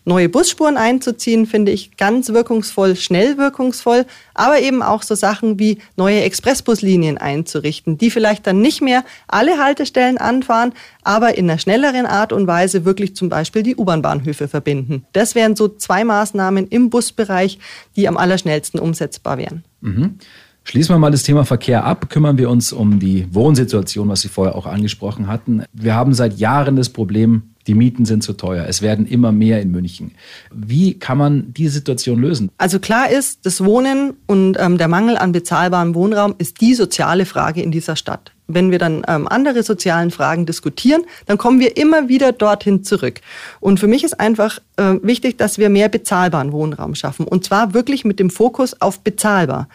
neue 0.09 0.29
Busspuren 0.29 0.77
einzuziehen, 0.77 1.47
finde 1.47 1.71
ich 1.71 1.97
ganz 1.97 2.31
wirkungsvoll, 2.31 2.97
schnell 2.97 3.39
wirkungsvoll, 3.39 4.07
aber 4.35 4.61
eben 4.61 4.83
auch 4.83 5.03
so 5.03 5.15
Sachen 5.15 5.59
wie 5.59 5.79
neue 5.97 6.23
Expressbuslinien 6.23 7.19
einzurichten, 7.19 7.99
die 7.99 8.11
vielleicht 8.11 8.47
dann 8.47 8.61
nicht 8.61 8.83
mehr 8.83 9.05
alle 9.29 9.59
Haltestellen 9.59 10.19
anfahren, 10.19 10.73
aber 11.05 11.39
in 11.39 11.49
einer 11.49 11.59
schnelleren 11.59 12.07
Art 12.07 12.33
und 12.33 12.47
Weise 12.47 12.85
wirklich 12.85 13.15
zum 13.15 13.29
Beispiel 13.29 13.63
die 13.63 13.77
U-Bahn-Bahnhöfe 13.77 14.49
verbinden. 14.49 15.05
Das 15.13 15.35
wären 15.35 15.55
so 15.55 15.69
zwei 15.69 16.03
Maßnahmen 16.03 16.67
im 16.69 16.91
Busbereich, 16.91 17.59
die 17.95 18.09
am 18.09 18.17
allerschnellsten 18.17 18.81
umsetzbar 18.81 19.39
wären. 19.39 19.63
Mhm. 19.81 20.19
Schließen 20.65 20.95
wir 20.95 20.99
mal 20.99 21.11
das 21.11 21.23
Thema 21.23 21.47
Verkehr 21.47 21.85
ab, 21.85 22.11
kümmern 22.11 22.37
wir 22.37 22.51
uns 22.51 22.75
um 22.75 22.99
die 22.99 23.27
Wohnsituation, 23.33 24.07
was 24.11 24.21
Sie 24.21 24.29
vorher 24.29 24.55
auch 24.55 24.67
angesprochen 24.67 25.27
hatten. 25.27 25.65
Wir 25.73 25.95
haben 25.95 26.13
seit 26.13 26.39
Jahren 26.39 26.77
das 26.77 26.91
Problem, 26.91 27.55
die 27.69 27.75
Mieten 27.75 28.07
sind 28.07 28.23
zu 28.23 28.33
teuer. 28.33 28.65
Es 28.67 28.83
werden 28.83 29.07
immer 29.07 29.31
mehr 29.31 29.61
in 29.61 29.71
München. 29.71 30.13
Wie 30.53 30.99
kann 30.99 31.19
man 31.19 31.53
diese 31.53 31.75
Situation 31.75 32.19
lösen? 32.21 32.51
Also 32.57 32.81
klar 32.81 33.11
ist, 33.11 33.45
das 33.47 33.63
Wohnen 33.63 34.15
und 34.27 34.57
ähm, 34.59 34.79
der 34.79 34.89
Mangel 34.89 35.17
an 35.19 35.33
bezahlbarem 35.33 35.95
Wohnraum 35.95 36.35
ist 36.39 36.61
die 36.61 36.75
soziale 36.75 37.27
Frage 37.27 37.63
in 37.63 37.71
dieser 37.71 37.95
Stadt. 37.95 38.33
Wenn 38.47 38.71
wir 38.71 38.79
dann 38.79 39.03
ähm, 39.07 39.29
andere 39.29 39.63
sozialen 39.63 40.11
Fragen 40.11 40.47
diskutieren, 40.47 41.03
dann 41.27 41.37
kommen 41.37 41.61
wir 41.61 41.77
immer 41.77 42.09
wieder 42.09 42.33
dorthin 42.33 42.83
zurück. 42.83 43.21
Und 43.61 43.79
für 43.79 43.87
mich 43.87 44.03
ist 44.03 44.19
einfach 44.19 44.59
äh, 44.77 44.95
wichtig, 45.03 45.37
dass 45.37 45.59
wir 45.59 45.69
mehr 45.69 45.91
bezahlbaren 45.91 46.53
Wohnraum 46.53 46.95
schaffen. 46.95 47.27
Und 47.27 47.45
zwar 47.45 47.75
wirklich 47.75 48.07
mit 48.07 48.19
dem 48.19 48.31
Fokus 48.31 48.81
auf 48.81 49.01
bezahlbar. 49.01 49.69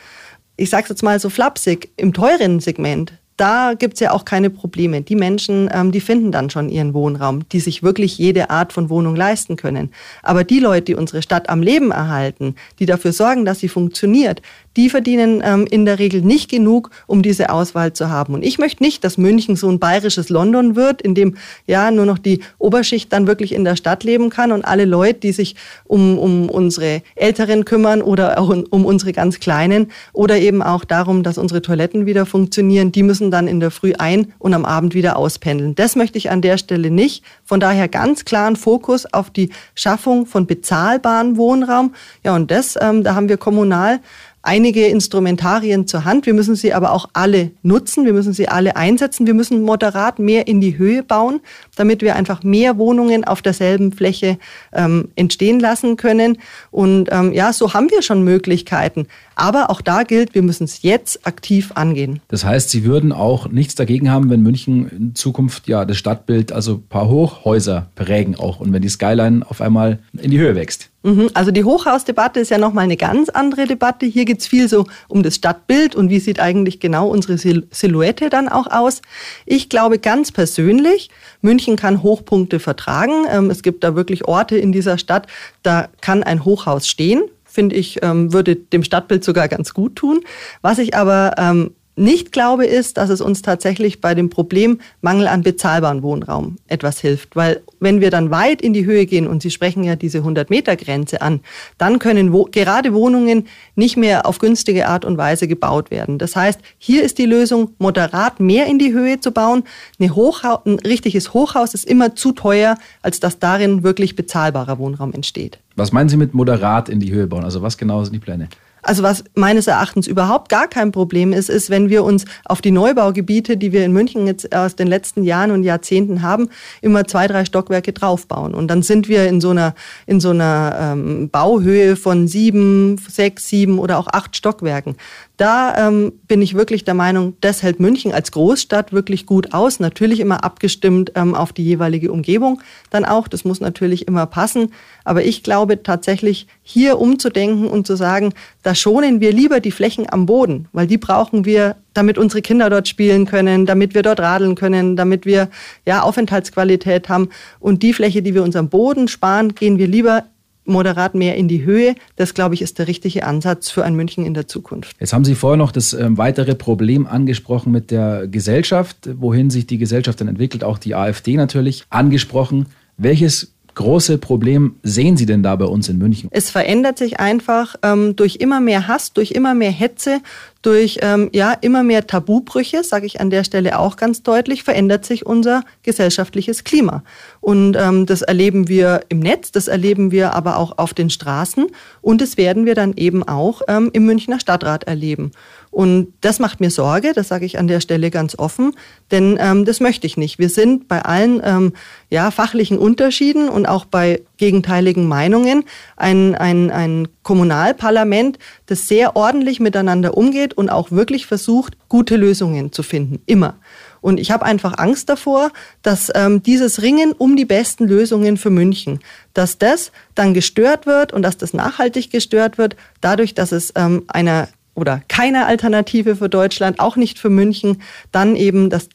Ich 0.58 0.72
sage 0.72 0.84
es 0.84 0.90
jetzt 0.90 1.04
mal 1.04 1.20
so 1.20 1.30
flapsig, 1.30 1.92
im 1.98 2.14
teuren 2.14 2.60
Segment 2.60 3.14
da 3.38 3.74
gibt's 3.74 4.00
ja 4.00 4.12
auch 4.12 4.26
keine 4.26 4.50
Probleme. 4.50 5.02
Die 5.02 5.16
Menschen, 5.16 5.70
ähm, 5.74 5.92
die 5.92 6.02
finden 6.02 6.32
dann 6.32 6.50
schon 6.50 6.70
ihren 6.70 6.94
Wohnraum, 6.94 7.48
die 7.50 7.60
sich 7.60 7.84
wirklich 7.84 8.18
jede 8.18 8.50
Art 8.50 8.74
von 8.74 8.90
Wohnung 8.90 9.16
leisten 9.16 9.56
können. 9.56 9.92
Aber 10.22 10.44
die 10.44 10.60
Leute, 10.60 10.86
die 10.86 10.96
unsere 10.96 11.22
Stadt 11.22 11.50
am 11.50 11.62
Leben 11.62 11.92
erhalten, 11.92 12.56
die 12.80 12.86
dafür 12.86 13.12
sorgen, 13.12 13.46
dass 13.46 13.60
sie 13.60 13.70
funktioniert, 13.70 14.42
die 14.78 14.90
verdienen 14.90 15.42
ähm, 15.46 15.68
in 15.70 15.86
der 15.86 16.00
Regel 16.00 16.22
nicht 16.22 16.50
genug, 16.50 16.90
um 17.08 17.22
diese 17.22 17.50
Auswahl 17.50 17.94
zu 17.94 18.10
haben. 18.10 18.34
Und 18.34 18.44
ich 18.44 18.58
möchte 18.58 18.84
nicht, 18.84 19.04
dass 19.04 19.18
München 19.18 19.56
so 19.56 19.70
ein 19.70 19.80
bayerisches 19.80 20.30
London 20.30 20.76
wird, 20.76 21.02
in 21.02 21.16
dem 21.16 21.36
ja 21.68 21.92
nur 21.92 22.06
noch 22.06 22.18
die 22.18 22.42
Oberschicht 22.58 23.12
dann 23.14 23.28
wirklich 23.28 23.54
in 23.54 23.64
der 23.64 23.76
Stadt 23.76 24.04
leben 24.04 24.30
kann 24.30 24.52
und 24.52 24.66
alle 24.66 24.86
Leute, 24.86 25.20
die 25.20 25.32
sich 25.32 25.56
um, 25.86 26.18
um 26.18 26.50
unsere 26.50 27.02
Älteren 27.16 27.66
kümmern 27.66 28.02
oder 28.02 28.40
auch 28.40 28.50
um 28.70 28.86
unsere 28.86 29.14
ganz 29.14 29.40
Kleinen 29.40 29.92
oder 30.14 30.38
eben 30.38 30.62
auch 30.62 30.86
darum, 30.86 31.24
dass 31.24 31.38
unsere 31.38 31.62
Toiletten 31.62 32.06
wieder 32.06 32.26
funktionieren, 32.26 32.92
die 32.92 33.04
müssen 33.04 33.32
dann 33.32 33.48
in 33.48 33.60
der 33.60 33.72
Früh 33.72 33.94
ein 33.98 34.34
und 34.40 34.54
am 34.54 34.66
Abend 34.66 34.94
wieder 34.94 35.18
auspendeln. 35.18 35.76
Das 35.76 35.96
möchte 35.96 36.18
ich 36.18 36.32
an 36.32 36.42
der 36.42 36.58
Stelle 36.58 36.90
nicht. 36.90 37.24
Von 37.44 37.60
daher 37.60 37.88
ganz 37.88 38.26
klaren 38.26 38.56
Fokus 38.56 39.06
auf 39.12 39.30
die 39.30 39.50
Schaffung 39.76 40.26
von 40.26 40.48
bezahlbaren 40.48 41.38
Wohnraum. 41.38 41.94
Ja, 42.24 42.36
und 42.36 42.52
das, 42.52 42.78
ähm, 42.80 43.04
da 43.04 43.16
haben 43.16 43.30
wir 43.30 43.38
kommunal 43.38 44.00
einige 44.44 44.86
Instrumentarien 44.88 45.88
zur 45.88 46.06
Hand. 46.06 46.26
Wir 46.26 46.34
müssen 46.34 46.56
sie 46.56 46.74
aber 46.74 46.92
auch 46.92 47.10
alle 47.14 47.52
nutzen. 47.64 48.06
Wir 48.06 48.14
müssen 48.14 48.34
sie 48.34 48.48
alle 48.48 48.76
einsetzen. 48.76 49.26
Wir 49.26 49.34
müssen 49.34 49.64
moderat 49.64 50.20
mehr 50.20 50.48
in 50.48 50.62
die 50.62 50.78
Höhe 50.78 51.02
bauen, 51.02 51.40
damit 51.76 52.02
wir 52.02 52.16
einfach 52.16 52.44
mehr 52.44 52.78
Wohnungen 52.78 53.24
auf 53.24 53.42
derselben 53.42 53.92
Fläche 53.92 54.38
ähm, 54.74 55.10
entstehen 55.16 55.60
lassen 55.60 55.98
können. 55.98 56.38
Und 56.72 57.10
ähm, 57.12 57.34
ja, 57.34 57.54
so 57.54 57.74
haben 57.74 57.90
wir 57.90 58.02
schon 58.02 58.24
Möglichkeiten. 58.24 59.08
Aber 59.36 59.70
auch 59.70 59.82
da 59.82 60.04
gilt, 60.04 60.36
wir 60.36 60.44
müssen 60.44 60.66
es 60.66 60.84
jetzt 60.84 61.26
aktiv 61.26 61.72
angehen. 61.76 62.22
Das 62.28 62.46
heißt, 62.46 62.70
Sie 62.70 62.84
würden 62.84 63.12
auch 63.12 63.48
nichts 63.48 63.76
dagegen 63.76 64.12
haben, 64.12 64.30
wenn 64.30 64.42
München 64.42 64.90
in 64.90 65.16
Zukunft 65.16 65.68
ja 65.68 65.86
das 65.86 65.98
Stadtbild, 65.98 66.52
also 66.52 66.76
ein 66.76 66.88
paar 66.88 67.10
Hochhäuser 67.10 67.88
prägen 67.96 68.36
auch 68.36 68.60
und 68.60 68.72
wenn 68.74 68.82
die 68.82 68.90
Skyline 68.90 69.46
auf 69.50 69.62
einmal 69.62 70.00
in 70.22 70.32
die 70.32 70.40
Höhe 70.40 70.56
wächst. 70.56 70.90
Mhm. 71.04 71.30
Also 71.34 71.52
die 71.52 71.66
Hochhausdebatte 71.66 72.40
ist 72.40 72.50
ja 72.50 72.58
nochmal 72.58 72.86
eine 72.86 72.96
ganz 72.96 73.30
andere 73.30 73.68
Debatte. 73.68 74.06
Hier 74.06 74.26
geht 74.26 74.40
es 74.40 74.48
viel 74.48 74.70
so 74.70 74.86
um 75.10 75.22
das 75.22 75.36
Stadtbild 75.36 75.96
und 75.96 76.10
wie 76.10 76.20
sieht 76.20 76.40
eigentlich 76.40 76.80
genau 76.80 77.10
unsere 77.10 77.38
Silhouette 77.38 78.30
dann 78.30 78.48
auch 78.48 78.68
aus. 78.68 79.02
Ich 79.46 79.68
glaube 79.68 80.00
ganz 80.00 80.32
persönlich, 80.32 81.10
München 81.44 81.76
kann 81.76 82.02
Hochpunkte 82.02 82.60
vertragen. 82.60 83.26
Ähm, 83.30 83.52
es 83.52 83.62
gibt 83.62 83.84
da 83.84 83.96
wirklich 83.96 84.26
Orte 84.26 84.58
in 84.58 84.72
dieser 84.72 84.98
Stadt, 84.98 85.28
da 85.62 85.90
kann 86.02 86.24
ein 86.24 86.46
Hochhaus 86.46 86.88
stehen. 86.88 87.24
Finde 87.46 87.76
ich, 87.76 88.02
ähm, 88.02 88.34
würde 88.34 88.56
dem 88.56 88.84
Stadtbild 88.84 89.24
sogar 89.24 89.48
ganz 89.48 89.76
gut 89.76 89.96
tun. 89.96 90.22
Was 90.62 90.80
ich 90.80 90.96
aber 90.96 91.36
ähm, 91.38 91.76
nicht 91.96 92.32
glaube, 92.32 92.66
ist, 92.66 92.98
dass 92.98 93.10
es 93.10 93.22
uns 93.22 93.42
tatsächlich 93.42 94.02
bei 94.02 94.16
dem 94.16 94.30
Problem 94.30 94.80
Mangel 95.02 95.28
an 95.28 95.44
bezahlbaren 95.44 96.02
Wohnraum 96.02 96.58
etwas 96.68 97.00
hilft. 97.00 97.36
Weil 97.36 97.62
wenn 97.80 98.02
wir 98.02 98.10
dann 98.10 98.32
weit 98.32 98.62
in 98.62 98.74
die 98.74 98.86
Höhe 98.86 99.06
gehen, 99.06 99.28
und 99.28 99.42
Sie 99.42 99.52
sprechen 99.52 99.84
ja 99.84 99.96
diese 99.96 100.20
100-Meter-Grenze 100.20 101.22
an, 101.22 101.42
dann 101.78 102.00
können 102.00 102.34
wo 102.34 102.46
gerade 102.46 102.94
Wohnungen 102.94 103.48
nicht 103.76 103.96
mehr 103.98 104.26
auf 104.26 104.40
günstige 104.40 104.88
Art 104.88 105.06
und 105.06 105.18
Weise 105.18 105.48
gebaut 105.48 105.92
werden. 105.92 106.18
Das 106.18 106.36
heißt, 106.36 106.60
hier 106.78 107.04
ist 107.04 107.18
die 107.20 107.26
Lösung, 107.26 107.72
moderat 107.78 108.40
mehr 108.40 108.66
in 108.66 108.80
die 108.80 108.94
Höhe 108.94 109.20
zu 109.20 109.32
bauen. 109.32 109.64
Eine 110.00 110.16
Hochhaus, 110.16 110.66
ein 110.66 110.80
richtiges 110.80 111.34
Hochhaus 111.34 111.74
ist 111.74 111.86
immer 111.86 112.16
zu 112.16 112.32
teuer, 112.32 112.78
als 113.02 113.20
dass 113.20 113.40
darin 113.40 113.84
wirklich 113.84 114.16
bezahlbarer 114.16 114.80
Wohnraum 114.80 115.14
entsteht. 115.14 115.60
Was 115.76 115.92
meinen 115.92 116.10
Sie 116.10 116.18
mit 116.18 116.34
moderat 116.34 116.90
in 116.90 117.00
die 117.00 117.12
Höhe 117.12 117.28
bauen? 117.28 117.44
Also 117.44 117.62
was 117.62 117.78
genau 117.78 118.04
sind 118.04 118.14
die 118.14 118.20
Pläne? 118.20 118.50
Also 118.84 119.02
was 119.02 119.24
meines 119.34 119.68
Erachtens 119.68 120.08
überhaupt 120.08 120.50
gar 120.50 120.68
kein 120.68 120.92
Problem 120.92 121.34
ist, 121.34 121.50
ist, 121.50 121.70
wenn 121.70 121.90
wir 121.90 122.04
uns 122.04 122.26
auf 122.46 122.62
die 122.62 122.72
Neubaugebiete, 122.72 123.58
die 123.58 123.72
wir 123.72 123.86
in 123.86 123.94
München 123.94 124.28
jetzt 124.28 124.54
aus 124.54 124.76
den 124.76 124.88
letzten 124.88 125.24
Jahren 125.24 125.52
und 125.52 125.64
Jahrzehnten 125.64 126.22
haben, 126.22 126.50
immer 126.82 127.08
zwei, 127.08 127.28
drei 127.28 127.46
Stockwerke 127.46 127.94
draufbauen. 127.94 128.54
Und 128.54 128.68
dann 128.68 128.84
sind 128.84 129.08
wir 129.08 129.28
in 129.28 129.42
so 129.42 129.52
einer, 129.52 129.74
in 130.06 130.20
so 130.20 130.32
einer 130.32 130.78
ähm, 130.80 131.30
Bauhöhe 131.30 131.96
von 131.96 132.28
sieben, 132.28 132.98
sechs, 132.98 133.48
sieben 133.48 133.80
oder 133.80 133.98
auch 133.98 134.08
acht 134.08 134.36
Stockwerken. 134.36 134.98
Da 135.38 135.88
ähm, 135.88 136.14
bin 136.28 136.44
ich 136.44 136.54
wirklich 136.54 136.84
der 136.84 136.94
Meinung, 136.94 137.36
das 137.42 137.64
hält 137.64 137.80
München 137.80 138.14
als 138.14 138.32
Großstadt 138.32 138.94
wirklich 138.94 139.26
gut 139.26 139.52
aus. 139.54 139.80
Natürlich 139.80 140.20
immer 140.20 140.44
abgestimmt 140.44 141.14
ähm, 141.16 141.34
auf 141.34 141.52
die 141.52 141.64
jeweilige 141.64 142.12
Umgebung 142.12 142.62
dann 142.92 143.04
auch. 143.04 143.28
Das 143.28 143.44
muss 143.44 143.60
natürlich 143.60 144.08
immer 144.08 144.28
passen. 144.28 144.72
Aber 145.04 145.24
ich 145.24 145.42
glaube 145.42 145.82
tatsächlich, 145.82 146.46
hier 146.62 147.00
umzudenken 147.00 147.68
und 147.68 147.88
zu 147.88 147.96
sagen, 147.96 148.34
da 148.62 148.76
schonen 148.76 149.22
wir 149.22 149.34
lieber 149.34 149.60
die 149.60 149.72
Flächen 149.72 150.06
am 150.08 150.28
Boden, 150.28 150.68
weil 150.72 150.86
die 150.86 151.00
brauchen 151.00 151.46
wir, 151.46 151.78
damit 151.96 152.18
unsere 152.18 152.42
Kinder 152.42 152.70
dort 152.70 152.88
spielen 152.88 153.26
können, 153.26 153.66
damit 153.66 153.96
wir 153.96 154.04
dort 154.04 154.20
radeln 154.20 154.56
können, 154.56 154.96
damit 154.96 155.26
wir 155.26 155.50
ja 155.86 156.02
Aufenthaltsqualität 156.02 157.10
haben. 157.10 157.30
Und 157.60 157.84
die 157.84 157.94
Fläche, 157.94 158.22
die 158.22 158.34
wir 158.36 158.44
uns 158.44 158.56
am 158.56 158.70
Boden 158.70 159.08
sparen, 159.08 159.56
gehen 159.56 159.78
wir 159.78 159.88
lieber 159.88 160.24
moderat 160.66 161.16
mehr 161.16 161.36
in 161.36 161.48
die 161.48 161.64
Höhe. 161.64 161.96
Das, 162.16 162.34
glaube 162.34 162.56
ich, 162.56 162.62
ist 162.62 162.80
der 162.80 162.88
richtige 162.88 163.26
Ansatz 163.26 163.70
für 163.70 163.84
ein 163.84 163.96
München 163.96 164.26
in 164.26 164.34
der 164.34 164.48
Zukunft. 164.48 164.96
Jetzt 165.00 165.14
haben 165.14 165.26
Sie 165.26 165.36
vorher 165.36 165.58
noch 165.58 165.72
das 165.72 165.94
äh, 165.94 166.08
weitere 166.18 166.56
Problem 166.56 167.08
angesprochen 167.08 167.72
mit 167.72 167.92
der 167.92 168.28
Gesellschaft, 168.28 169.10
wohin 169.16 169.50
sich 169.50 169.68
die 169.68 169.78
Gesellschaft 169.78 170.22
dann 170.22 170.28
entwickelt, 170.28 170.64
auch 170.64 170.78
die 170.78 170.96
AfD 170.96 171.36
natürlich 171.36 171.86
angesprochen. 171.90 172.68
Welches 172.98 173.53
große 173.76 174.18
Problem 174.18 174.76
sehen 174.84 175.18
Sie 175.18 175.26
denn 175.26 175.44
da 175.44 175.56
bei 175.56 175.66
uns 175.66 175.90
in 175.90 175.98
München? 175.98 176.30
Es 176.32 176.50
verändert 176.50 176.98
sich 176.98 177.20
einfach 177.20 177.76
ähm, 177.84 178.16
durch 178.16 178.38
immer 178.38 178.60
mehr 178.60 178.88
Hass, 178.88 179.14
durch 179.14 179.32
immer 179.32 179.54
mehr 179.54 179.72
Hetze, 179.72 180.22
durch 180.62 181.00
ähm, 181.02 181.30
ja 181.34 181.52
immer 181.52 181.84
mehr 181.84 182.08
Tabubrüche, 182.08 182.84
sage 182.84 183.06
ich 183.06 183.20
an 183.20 183.30
der 183.30 183.44
Stelle 183.44 183.78
auch 183.80 183.98
ganz 183.98 184.24
deutlich, 184.24 184.64
verändert 184.64 185.06
sich 185.06 185.26
unser 185.26 185.64
gesellschaftliches 185.84 186.64
Klima. 186.64 187.04
Und 187.42 187.76
ähm, 187.78 188.06
das 188.06 188.22
erleben 188.22 188.68
wir 188.68 189.02
im 189.10 189.20
Netz, 189.20 189.52
das 189.52 189.68
erleben 189.68 190.12
wir 190.12 190.34
aber 190.34 190.58
auch 190.58 190.78
auf 190.78 190.94
den 190.94 191.10
Straßen 191.10 191.68
und 192.02 192.22
das 192.22 192.38
werden 192.38 192.66
wir 192.66 192.76
dann 192.76 192.94
eben 192.96 193.24
auch 193.24 193.62
ähm, 193.68 193.90
im 193.94 194.06
Münchner 194.06 194.40
Stadtrat 194.40 194.86
erleben. 194.86 195.32
Und 195.74 196.14
das 196.22 196.38
macht 196.38 196.60
mir 196.60 196.70
Sorge, 196.70 197.14
das 197.16 197.30
sage 197.30 197.48
ich 197.48 197.58
an 197.58 197.68
der 197.68 197.80
Stelle 197.80 198.12
ganz 198.12 198.38
offen, 198.38 198.76
denn 199.10 199.38
ähm, 199.40 199.66
das 199.66 199.80
möchte 199.80 200.06
ich 200.06 200.18
nicht. 200.18 200.38
Wir 200.38 200.50
sind 200.50 200.88
bei 200.88 201.02
allen 201.02 201.42
ähm, 201.44 201.74
ja, 202.12 202.30
fachlichen 202.30 202.78
Unterschieden 202.78 203.50
und 203.50 203.66
auch 203.66 203.86
bei 203.86 204.22
gegenteiligen 204.38 205.08
Meinungen 205.08 205.64
ein, 205.98 206.36
ein, 206.36 206.70
ein 206.70 207.08
Kommunalparlament, 207.24 208.38
das 208.68 208.88
sehr 208.88 209.16
ordentlich 209.16 209.60
miteinander 209.60 210.16
umgeht 210.16 210.54
und 210.54 210.70
auch 210.70 210.92
wirklich 210.92 211.26
versucht, 211.26 211.76
gute 211.90 212.18
Lösungen 212.18 212.72
zu 212.72 212.84
finden. 212.84 213.24
Immer. 213.26 213.56
Und 214.00 214.20
ich 214.20 214.30
habe 214.30 214.46
einfach 214.46 214.78
Angst 214.78 215.10
davor, 215.10 215.50
dass 215.82 216.12
ähm, 216.14 216.44
dieses 216.44 216.84
Ringen 216.84 217.14
um 217.14 217.36
die 217.36 217.46
besten 217.46 217.88
Lösungen 217.88 218.38
für 218.38 218.52
München, 218.52 219.00
dass 219.34 219.58
das 219.58 219.92
dann 220.14 220.36
gestört 220.36 220.86
wird 220.86 221.14
und 221.14 221.24
dass 221.24 221.38
das 221.38 221.52
nachhaltig 221.52 222.12
gestört 222.12 222.60
wird, 222.60 222.76
dadurch, 223.02 223.34
dass 223.34 223.52
es 223.52 223.74
ähm, 223.76 224.04
einer 224.08 224.50
oder 224.76 225.02
keine 225.08 225.46
Alternative 225.46 226.16
für 226.16 226.30
Deutschland, 226.30 226.80
auch 226.80 226.96
nicht 226.96 227.20
für 227.20 227.30
München, 227.30 227.82
dann 228.12 228.36
eben 228.36 228.70
das 228.70 228.90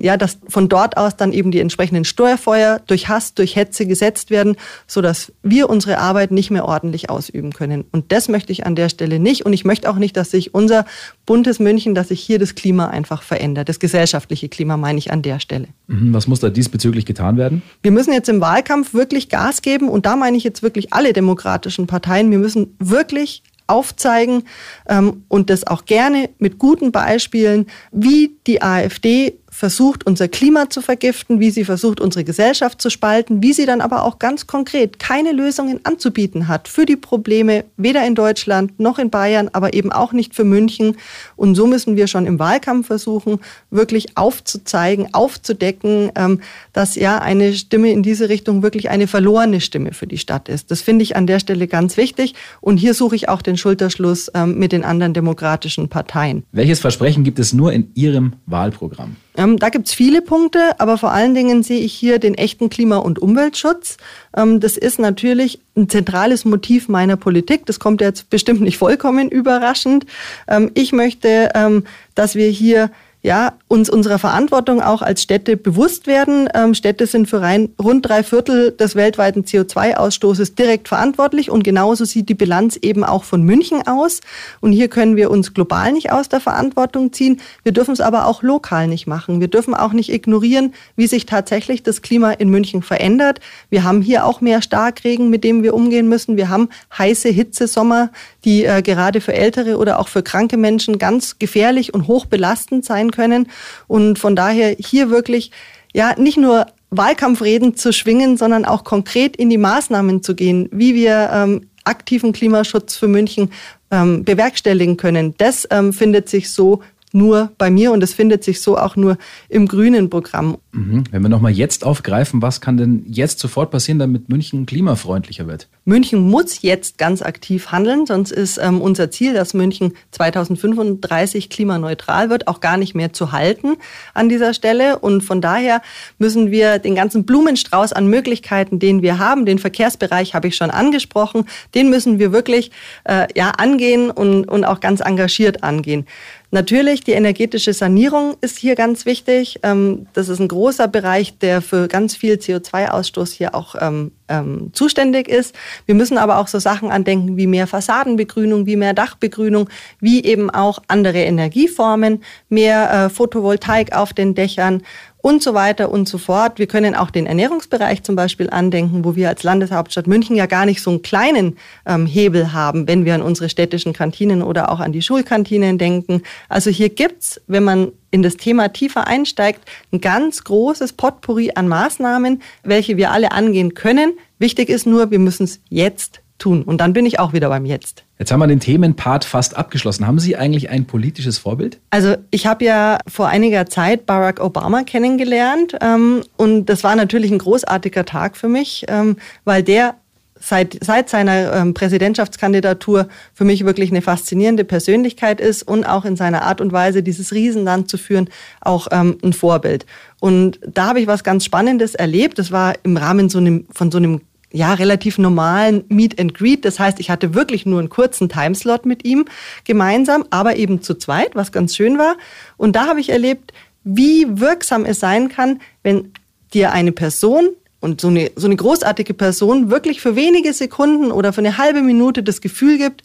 ja, 0.00 0.16
dass 0.16 0.38
von 0.48 0.68
dort 0.68 0.96
aus 0.96 1.16
dann 1.16 1.32
eben 1.32 1.50
die 1.50 1.60
entsprechenden 1.60 2.04
Steuerfeuer 2.04 2.80
durch 2.86 3.08
Hass, 3.08 3.34
durch 3.34 3.56
Hetze 3.56 3.86
gesetzt 3.86 4.30
werden, 4.30 4.56
so 4.86 5.00
dass 5.00 5.32
wir 5.42 5.70
unsere 5.70 5.98
Arbeit 5.98 6.30
nicht 6.30 6.50
mehr 6.50 6.64
ordentlich 6.64 7.10
ausüben 7.10 7.52
können. 7.52 7.84
Und 7.92 8.10
das 8.12 8.28
möchte 8.28 8.52
ich 8.52 8.66
an 8.66 8.74
der 8.74 8.88
Stelle 8.88 9.18
nicht. 9.18 9.46
Und 9.46 9.52
ich 9.52 9.64
möchte 9.64 9.88
auch 9.88 9.96
nicht, 9.96 10.16
dass 10.16 10.30
sich 10.30 10.54
unser 10.54 10.84
buntes 11.26 11.60
München, 11.60 11.94
dass 11.94 12.08
sich 12.08 12.20
hier 12.20 12.38
das 12.38 12.54
Klima 12.54 12.88
einfach 12.88 13.22
verändert. 13.22 13.68
Das 13.68 13.78
gesellschaftliche 13.78 14.48
Klima 14.48 14.76
meine 14.76 14.98
ich 14.98 15.12
an 15.12 15.22
der 15.22 15.38
Stelle. 15.40 15.68
Mhm, 15.86 16.12
was 16.12 16.26
muss 16.26 16.40
da 16.40 16.50
diesbezüglich 16.50 17.06
getan 17.06 17.36
werden? 17.36 17.62
Wir 17.82 17.92
müssen 17.92 18.12
jetzt 18.12 18.28
im 18.28 18.40
Wahlkampf 18.40 18.94
wirklich 18.94 19.28
Gas 19.28 19.62
geben. 19.62 19.88
Und 19.88 20.06
da 20.06 20.16
meine 20.16 20.36
ich 20.36 20.44
jetzt 20.44 20.62
wirklich 20.62 20.92
alle 20.92 21.12
demokratischen 21.12 21.86
Parteien. 21.86 22.30
Wir 22.30 22.38
müssen 22.38 22.76
wirklich 22.78 23.42
aufzeigen 23.68 24.44
ähm, 24.88 25.24
und 25.28 25.50
das 25.50 25.66
auch 25.66 25.84
gerne 25.84 26.30
mit 26.38 26.58
guten 26.58 26.90
Beispielen, 26.90 27.66
wie 27.92 28.36
die 28.46 28.62
AfD 28.62 29.38
versucht, 29.58 30.06
unser 30.06 30.28
Klima 30.28 30.70
zu 30.70 30.80
vergiften, 30.80 31.40
wie 31.40 31.50
sie 31.50 31.64
versucht, 31.64 32.00
unsere 32.00 32.22
Gesellschaft 32.22 32.80
zu 32.80 32.90
spalten, 32.90 33.42
wie 33.42 33.52
sie 33.52 33.66
dann 33.66 33.80
aber 33.80 34.04
auch 34.04 34.20
ganz 34.20 34.46
konkret 34.46 35.00
keine 35.00 35.32
Lösungen 35.32 35.80
anzubieten 35.82 36.46
hat 36.46 36.68
für 36.68 36.86
die 36.86 36.94
Probleme, 36.94 37.64
weder 37.76 38.06
in 38.06 38.14
Deutschland 38.14 38.78
noch 38.78 39.00
in 39.00 39.10
Bayern, 39.10 39.50
aber 39.52 39.74
eben 39.74 39.90
auch 39.90 40.12
nicht 40.12 40.36
für 40.36 40.44
München. 40.44 40.96
Und 41.34 41.56
so 41.56 41.66
müssen 41.66 41.96
wir 41.96 42.06
schon 42.06 42.24
im 42.24 42.38
Wahlkampf 42.38 42.86
versuchen, 42.86 43.40
wirklich 43.72 44.16
aufzuzeigen, 44.16 45.12
aufzudecken, 45.12 46.12
ähm, 46.14 46.40
dass 46.72 46.94
ja 46.94 47.18
eine 47.18 47.52
Stimme 47.54 47.90
in 47.90 48.04
diese 48.04 48.28
Richtung 48.28 48.62
wirklich 48.62 48.90
eine 48.90 49.08
verlorene 49.08 49.60
Stimme 49.60 49.92
für 49.92 50.06
die 50.06 50.18
Stadt 50.18 50.48
ist. 50.48 50.70
Das 50.70 50.82
finde 50.82 51.02
ich 51.02 51.16
an 51.16 51.26
der 51.26 51.40
Stelle 51.40 51.66
ganz 51.66 51.96
wichtig. 51.96 52.36
Und 52.60 52.76
hier 52.76 52.94
suche 52.94 53.16
ich 53.16 53.28
auch 53.28 53.42
den 53.42 53.56
Schulterschluss 53.56 54.30
ähm, 54.34 54.56
mit 54.56 54.70
den 54.70 54.84
anderen 54.84 55.14
demokratischen 55.14 55.88
Parteien. 55.88 56.44
Welches 56.52 56.78
Versprechen 56.78 57.24
gibt 57.24 57.40
es 57.40 57.52
nur 57.52 57.72
in 57.72 57.90
Ihrem 57.94 58.34
Wahlprogramm? 58.46 59.16
Ähm, 59.38 59.56
da 59.56 59.68
gibt 59.68 59.86
es 59.86 59.94
viele 59.94 60.20
Punkte, 60.20 60.78
aber 60.80 60.98
vor 60.98 61.12
allen 61.12 61.32
Dingen 61.32 61.62
sehe 61.62 61.80
ich 61.80 61.94
hier 61.94 62.18
den 62.18 62.34
echten 62.34 62.68
Klima- 62.68 62.98
und 62.98 63.20
Umweltschutz. 63.20 63.96
Ähm, 64.36 64.58
das 64.58 64.76
ist 64.76 64.98
natürlich 64.98 65.60
ein 65.76 65.88
zentrales 65.88 66.44
Motiv 66.44 66.88
meiner 66.88 67.16
Politik. 67.16 67.64
Das 67.64 67.78
kommt 67.78 68.00
jetzt 68.00 68.30
bestimmt 68.30 68.60
nicht 68.60 68.78
vollkommen 68.78 69.28
überraschend. 69.30 70.06
Ähm, 70.48 70.72
ich 70.74 70.92
möchte, 70.92 71.50
ähm, 71.54 71.84
dass 72.16 72.34
wir 72.34 72.48
hier 72.48 72.90
ja, 73.20 73.54
uns 73.66 73.90
unserer 73.90 74.18
Verantwortung 74.20 74.80
auch 74.80 75.02
als 75.02 75.22
Städte 75.22 75.56
bewusst 75.56 76.06
werden. 76.06 76.48
Ähm, 76.54 76.74
Städte 76.74 77.06
sind 77.06 77.28
für 77.28 77.40
rein 77.40 77.70
rund 77.82 78.08
drei 78.08 78.22
Viertel 78.22 78.70
des 78.70 78.94
weltweiten 78.94 79.42
CO2-Ausstoßes 79.42 80.54
direkt 80.54 80.86
verantwortlich 80.86 81.50
und 81.50 81.64
genauso 81.64 82.04
sieht 82.04 82.28
die 82.28 82.34
Bilanz 82.34 82.76
eben 82.80 83.02
auch 83.02 83.24
von 83.24 83.42
München 83.42 83.86
aus. 83.88 84.20
Und 84.60 84.70
hier 84.70 84.88
können 84.88 85.16
wir 85.16 85.32
uns 85.32 85.52
global 85.52 85.92
nicht 85.92 86.12
aus 86.12 86.28
der 86.28 86.40
Verantwortung 86.40 87.12
ziehen. 87.12 87.40
Wir 87.64 87.72
dürfen 87.72 87.92
es 87.92 88.00
aber 88.00 88.26
auch 88.26 88.44
lokal 88.44 88.86
nicht 88.86 89.08
machen. 89.08 89.40
Wir 89.40 89.48
dürfen 89.48 89.74
auch 89.74 89.92
nicht 89.92 90.12
ignorieren, 90.12 90.72
wie 90.94 91.08
sich 91.08 91.26
tatsächlich 91.26 91.82
das 91.82 92.02
Klima 92.02 92.30
in 92.30 92.50
München 92.50 92.82
verändert. 92.82 93.40
Wir 93.68 93.82
haben 93.82 94.00
hier 94.00 94.26
auch 94.26 94.40
mehr 94.40 94.62
Starkregen, 94.62 95.28
mit 95.28 95.42
dem 95.42 95.64
wir 95.64 95.74
umgehen 95.74 96.08
müssen. 96.08 96.36
Wir 96.36 96.50
haben 96.50 96.68
heiße 96.96 97.30
Hitzesommer, 97.30 98.10
die 98.44 98.64
äh, 98.64 98.80
gerade 98.80 99.20
für 99.20 99.34
ältere 99.34 99.76
oder 99.76 99.98
auch 99.98 100.06
für 100.06 100.22
kranke 100.22 100.56
Menschen 100.56 100.98
ganz 100.98 101.40
gefährlich 101.40 101.92
und 101.94 102.06
hoch 102.06 102.24
belastend 102.26 102.84
sein 102.84 103.07
sein 103.08 103.10
können. 103.10 103.48
Und 103.86 104.18
von 104.18 104.36
daher 104.36 104.76
hier 104.78 105.10
wirklich, 105.10 105.50
ja, 105.92 106.14
nicht 106.18 106.36
nur 106.36 106.66
Wahlkampfreden 106.90 107.76
zu 107.76 107.92
schwingen, 107.92 108.36
sondern 108.36 108.64
auch 108.64 108.84
konkret 108.84 109.36
in 109.36 109.50
die 109.50 109.58
Maßnahmen 109.58 110.22
zu 110.22 110.34
gehen, 110.34 110.68
wie 110.72 110.94
wir 110.94 111.30
ähm, 111.32 111.68
aktiven 111.84 112.32
Klimaschutz 112.32 112.96
für 112.96 113.08
München 113.08 113.50
ähm, 113.90 114.24
bewerkstelligen 114.24 114.96
können. 114.96 115.34
Das 115.38 115.66
ähm, 115.70 115.92
findet 115.92 116.28
sich 116.28 116.50
so 116.50 116.82
nur 117.14 117.52
bei 117.58 117.70
mir 117.70 117.92
und 117.92 118.02
es 118.02 118.14
findet 118.14 118.44
sich 118.44 118.60
so 118.60 118.76
auch 118.76 118.96
nur 118.96 119.18
im 119.48 119.66
grünen 119.66 120.10
Programm. 120.10 120.58
Mhm. 120.72 121.04
Wenn 121.10 121.22
wir 121.22 121.28
nochmal 121.28 121.52
jetzt 121.52 121.84
aufgreifen, 121.84 122.42
was 122.42 122.60
kann 122.60 122.76
denn 122.76 123.04
jetzt 123.06 123.38
sofort 123.38 123.70
passieren, 123.70 123.98
damit 123.98 124.28
München 124.28 124.66
klimafreundlicher 124.66 125.46
wird? 125.46 125.68
München 125.84 126.20
muss 126.20 126.62
jetzt 126.62 126.98
ganz 126.98 127.22
aktiv 127.22 127.72
handeln, 127.72 128.06
sonst 128.06 128.30
ist 128.30 128.58
ähm, 128.58 128.80
unser 128.80 129.10
Ziel, 129.10 129.32
dass 129.32 129.54
München 129.54 129.94
2035 130.10 131.48
klimaneutral 131.48 132.30
wird, 132.30 132.46
auch 132.46 132.60
gar 132.60 132.76
nicht 132.76 132.94
mehr 132.94 133.12
zu 133.12 133.32
halten 133.32 133.76
an 134.14 134.28
dieser 134.28 134.52
Stelle. 134.54 134.98
Und 134.98 135.22
von 135.22 135.40
daher 135.40 135.82
müssen 136.18 136.50
wir 136.50 136.78
den 136.78 136.94
ganzen 136.94 137.24
Blumenstrauß 137.24 137.92
an 137.92 138.06
Möglichkeiten, 138.08 138.78
den 138.78 139.02
wir 139.02 139.18
haben, 139.18 139.46
den 139.46 139.58
Verkehrsbereich 139.58 140.34
habe 140.34 140.48
ich 140.48 140.56
schon 140.56 140.70
angesprochen, 140.70 141.46
den 141.74 141.90
müssen 141.90 142.18
wir 142.18 142.32
wirklich 142.32 142.70
äh, 143.04 143.26
ja, 143.34 143.50
angehen 143.50 144.10
und, 144.10 144.44
und 144.44 144.64
auch 144.64 144.80
ganz 144.80 145.00
engagiert 145.00 145.64
angehen. 145.64 146.06
Natürlich, 146.50 147.02
die 147.02 147.12
energetische 147.12 147.74
Sanierung 147.74 148.36
ist 148.40 148.56
hier 148.56 148.74
ganz 148.74 149.04
wichtig. 149.04 149.60
Ähm, 149.62 150.06
das 150.14 150.30
ist 150.30 150.40
ein 150.40 150.48
großer 150.48 150.88
Bereich, 150.88 151.36
der 151.38 151.60
für 151.60 151.88
ganz 151.88 152.16
viel 152.16 152.36
CO2-Ausstoß 152.36 153.34
hier 153.34 153.54
auch 153.54 153.74
ähm, 153.78 154.12
ähm, 154.28 154.70
zuständig 154.72 155.28
ist. 155.28 155.54
Wir 155.84 155.94
müssen 155.94 156.16
aber 156.16 156.38
auch 156.38 156.48
so 156.48 156.58
Sachen 156.58 156.90
andenken 156.90 157.36
wie 157.36 157.46
mehr 157.46 157.66
Fassadenbegrünung, 157.66 158.64
wie 158.64 158.76
mehr 158.76 158.94
Dachbegrünung, 158.94 159.68
wie 160.00 160.24
eben 160.24 160.48
auch 160.48 160.78
andere 160.88 161.18
Energieformen, 161.18 162.22
mehr 162.48 162.90
äh, 162.90 163.10
Photovoltaik 163.10 163.94
auf 163.94 164.14
den 164.14 164.34
Dächern 164.34 164.82
und 165.20 165.42
so 165.42 165.54
weiter 165.54 165.90
und 165.90 166.08
so 166.08 166.18
fort. 166.18 166.58
Wir 166.58 166.66
können 166.66 166.94
auch 166.94 167.10
den 167.10 167.26
Ernährungsbereich 167.26 168.02
zum 168.02 168.16
Beispiel 168.16 168.50
andenken, 168.50 169.04
wo 169.04 169.16
wir 169.16 169.28
als 169.28 169.42
Landeshauptstadt 169.42 170.06
München 170.06 170.36
ja 170.36 170.46
gar 170.46 170.64
nicht 170.64 170.80
so 170.80 170.90
einen 170.90 171.02
kleinen 171.02 171.56
ähm, 171.86 172.06
Hebel 172.06 172.52
haben, 172.52 172.86
wenn 172.86 173.04
wir 173.04 173.14
an 173.14 173.22
unsere 173.22 173.48
städtischen 173.48 173.92
Kantinen 173.92 174.42
oder 174.42 174.70
auch 174.70 174.80
an 174.80 174.92
die 174.92 175.02
Schulkantinen 175.02 175.78
denken. 175.78 176.22
Also 176.48 176.70
hier 176.70 176.88
gibt's, 176.88 177.40
wenn 177.46 177.64
man 177.64 177.92
in 178.10 178.22
das 178.22 178.36
Thema 178.36 178.68
tiefer 178.68 179.06
einsteigt, 179.06 179.68
ein 179.92 180.00
ganz 180.00 180.44
großes 180.44 180.94
Potpourri 180.94 181.52
an 181.54 181.68
Maßnahmen, 181.68 182.42
welche 182.62 182.96
wir 182.96 183.10
alle 183.10 183.32
angehen 183.32 183.74
können. 183.74 184.12
Wichtig 184.38 184.68
ist 184.68 184.86
nur, 184.86 185.10
wir 185.10 185.18
müssen 185.18 185.44
es 185.44 185.60
jetzt 185.68 186.20
tun. 186.38 186.62
Und 186.62 186.80
dann 186.80 186.92
bin 186.92 187.04
ich 187.04 187.18
auch 187.18 187.32
wieder 187.32 187.48
beim 187.48 187.64
Jetzt. 187.66 188.04
Jetzt 188.18 188.32
haben 188.32 188.40
wir 188.40 188.46
den 188.46 188.60
Themenpart 188.60 189.24
fast 189.24 189.56
abgeschlossen. 189.56 190.06
Haben 190.06 190.18
Sie 190.18 190.36
eigentlich 190.36 190.70
ein 190.70 190.86
politisches 190.86 191.38
Vorbild? 191.38 191.78
Also 191.90 192.16
ich 192.30 192.46
habe 192.46 192.64
ja 192.64 192.98
vor 193.06 193.28
einiger 193.28 193.66
Zeit 193.66 194.06
Barack 194.06 194.40
Obama 194.40 194.82
kennengelernt 194.82 195.76
ähm, 195.80 196.22
und 196.36 196.66
das 196.66 196.84
war 196.84 196.96
natürlich 196.96 197.30
ein 197.30 197.38
großartiger 197.38 198.04
Tag 198.04 198.36
für 198.36 198.48
mich, 198.48 198.84
ähm, 198.88 199.16
weil 199.44 199.62
der 199.62 199.94
seit, 200.40 200.78
seit 200.82 201.08
seiner 201.08 201.52
ähm, 201.52 201.74
Präsidentschaftskandidatur 201.74 203.08
für 203.34 203.44
mich 203.44 203.64
wirklich 203.64 203.90
eine 203.90 204.02
faszinierende 204.02 204.64
Persönlichkeit 204.64 205.40
ist 205.40 205.62
und 205.62 205.84
auch 205.84 206.04
in 206.04 206.16
seiner 206.16 206.42
Art 206.42 206.60
und 206.60 206.72
Weise, 206.72 207.02
dieses 207.02 207.32
Riesenland 207.32 207.88
zu 207.88 207.98
führen, 207.98 208.28
auch 208.60 208.88
ähm, 208.90 209.18
ein 209.22 209.32
Vorbild. 209.32 209.86
Und 210.20 210.60
da 210.66 210.88
habe 210.88 211.00
ich 211.00 211.06
was 211.06 211.24
ganz 211.24 211.44
Spannendes 211.44 211.94
erlebt. 211.94 212.38
Das 212.38 212.52
war 212.52 212.74
im 212.82 212.96
Rahmen 212.96 213.28
so 213.28 213.38
einem, 213.38 213.66
von 213.70 213.90
so 213.90 213.98
einem 213.98 214.20
ja, 214.52 214.74
relativ 214.74 215.18
normalen 215.18 215.84
Meet 215.88 216.18
and 216.18 216.34
Greet. 216.34 216.64
Das 216.64 216.78
heißt, 216.78 217.00
ich 217.00 217.10
hatte 217.10 217.34
wirklich 217.34 217.66
nur 217.66 217.78
einen 217.78 217.90
kurzen 217.90 218.28
Timeslot 218.28 218.86
mit 218.86 219.04
ihm 219.04 219.26
gemeinsam, 219.64 220.24
aber 220.30 220.56
eben 220.56 220.82
zu 220.82 220.94
zweit, 220.94 221.34
was 221.34 221.52
ganz 221.52 221.76
schön 221.76 221.98
war. 221.98 222.16
Und 222.56 222.74
da 222.74 222.86
habe 222.86 223.00
ich 223.00 223.10
erlebt, 223.10 223.52
wie 223.84 224.26
wirksam 224.40 224.84
es 224.84 225.00
sein 225.00 225.28
kann, 225.28 225.60
wenn 225.82 226.12
dir 226.54 226.72
eine 226.72 226.92
Person 226.92 227.50
und 227.80 228.00
so 228.00 228.08
eine, 228.08 228.30
so 228.36 228.46
eine 228.46 228.56
großartige 228.56 229.14
Person 229.14 229.70
wirklich 229.70 230.00
für 230.00 230.16
wenige 230.16 230.52
Sekunden 230.52 231.12
oder 231.12 231.32
für 231.32 231.40
eine 231.40 231.58
halbe 231.58 231.82
Minute 231.82 232.22
das 232.22 232.40
Gefühl 232.40 232.78
gibt, 232.78 233.04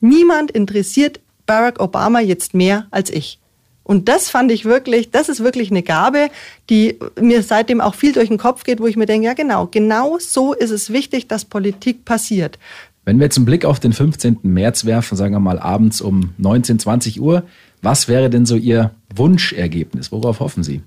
niemand 0.00 0.50
interessiert 0.50 1.20
Barack 1.46 1.80
Obama 1.80 2.20
jetzt 2.20 2.54
mehr 2.54 2.86
als 2.90 3.10
ich. 3.10 3.38
Und 3.84 4.08
das 4.08 4.30
fand 4.30 4.50
ich 4.50 4.64
wirklich, 4.64 5.10
das 5.10 5.28
ist 5.28 5.44
wirklich 5.44 5.70
eine 5.70 5.82
Gabe, 5.82 6.30
die 6.70 6.98
mir 7.20 7.42
seitdem 7.42 7.80
auch 7.80 7.94
viel 7.94 8.12
durch 8.12 8.28
den 8.28 8.38
Kopf 8.38 8.64
geht, 8.64 8.80
wo 8.80 8.86
ich 8.86 8.96
mir 8.96 9.06
denke, 9.06 9.26
ja 9.26 9.34
genau, 9.34 9.68
genau 9.70 10.18
so 10.18 10.54
ist 10.54 10.70
es 10.70 10.90
wichtig, 10.90 11.28
dass 11.28 11.44
Politik 11.44 12.04
passiert. 12.04 12.58
Wenn 13.04 13.18
wir 13.18 13.24
jetzt 13.24 13.36
einen 13.36 13.44
Blick 13.44 13.66
auf 13.66 13.80
den 13.80 13.92
15. 13.92 14.38
März 14.42 14.86
werfen, 14.86 15.16
sagen 15.16 15.34
wir 15.34 15.40
mal 15.40 15.58
abends 15.58 16.00
um 16.00 16.32
19, 16.38 16.78
20 16.78 17.20
Uhr, 17.20 17.44
was 17.82 18.08
wäre 18.08 18.30
denn 18.30 18.46
so 18.46 18.56
Ihr 18.56 18.92
Wunschergebnis? 19.14 20.10
Worauf 20.10 20.40
hoffen 20.40 20.62
Sie? 20.62 20.80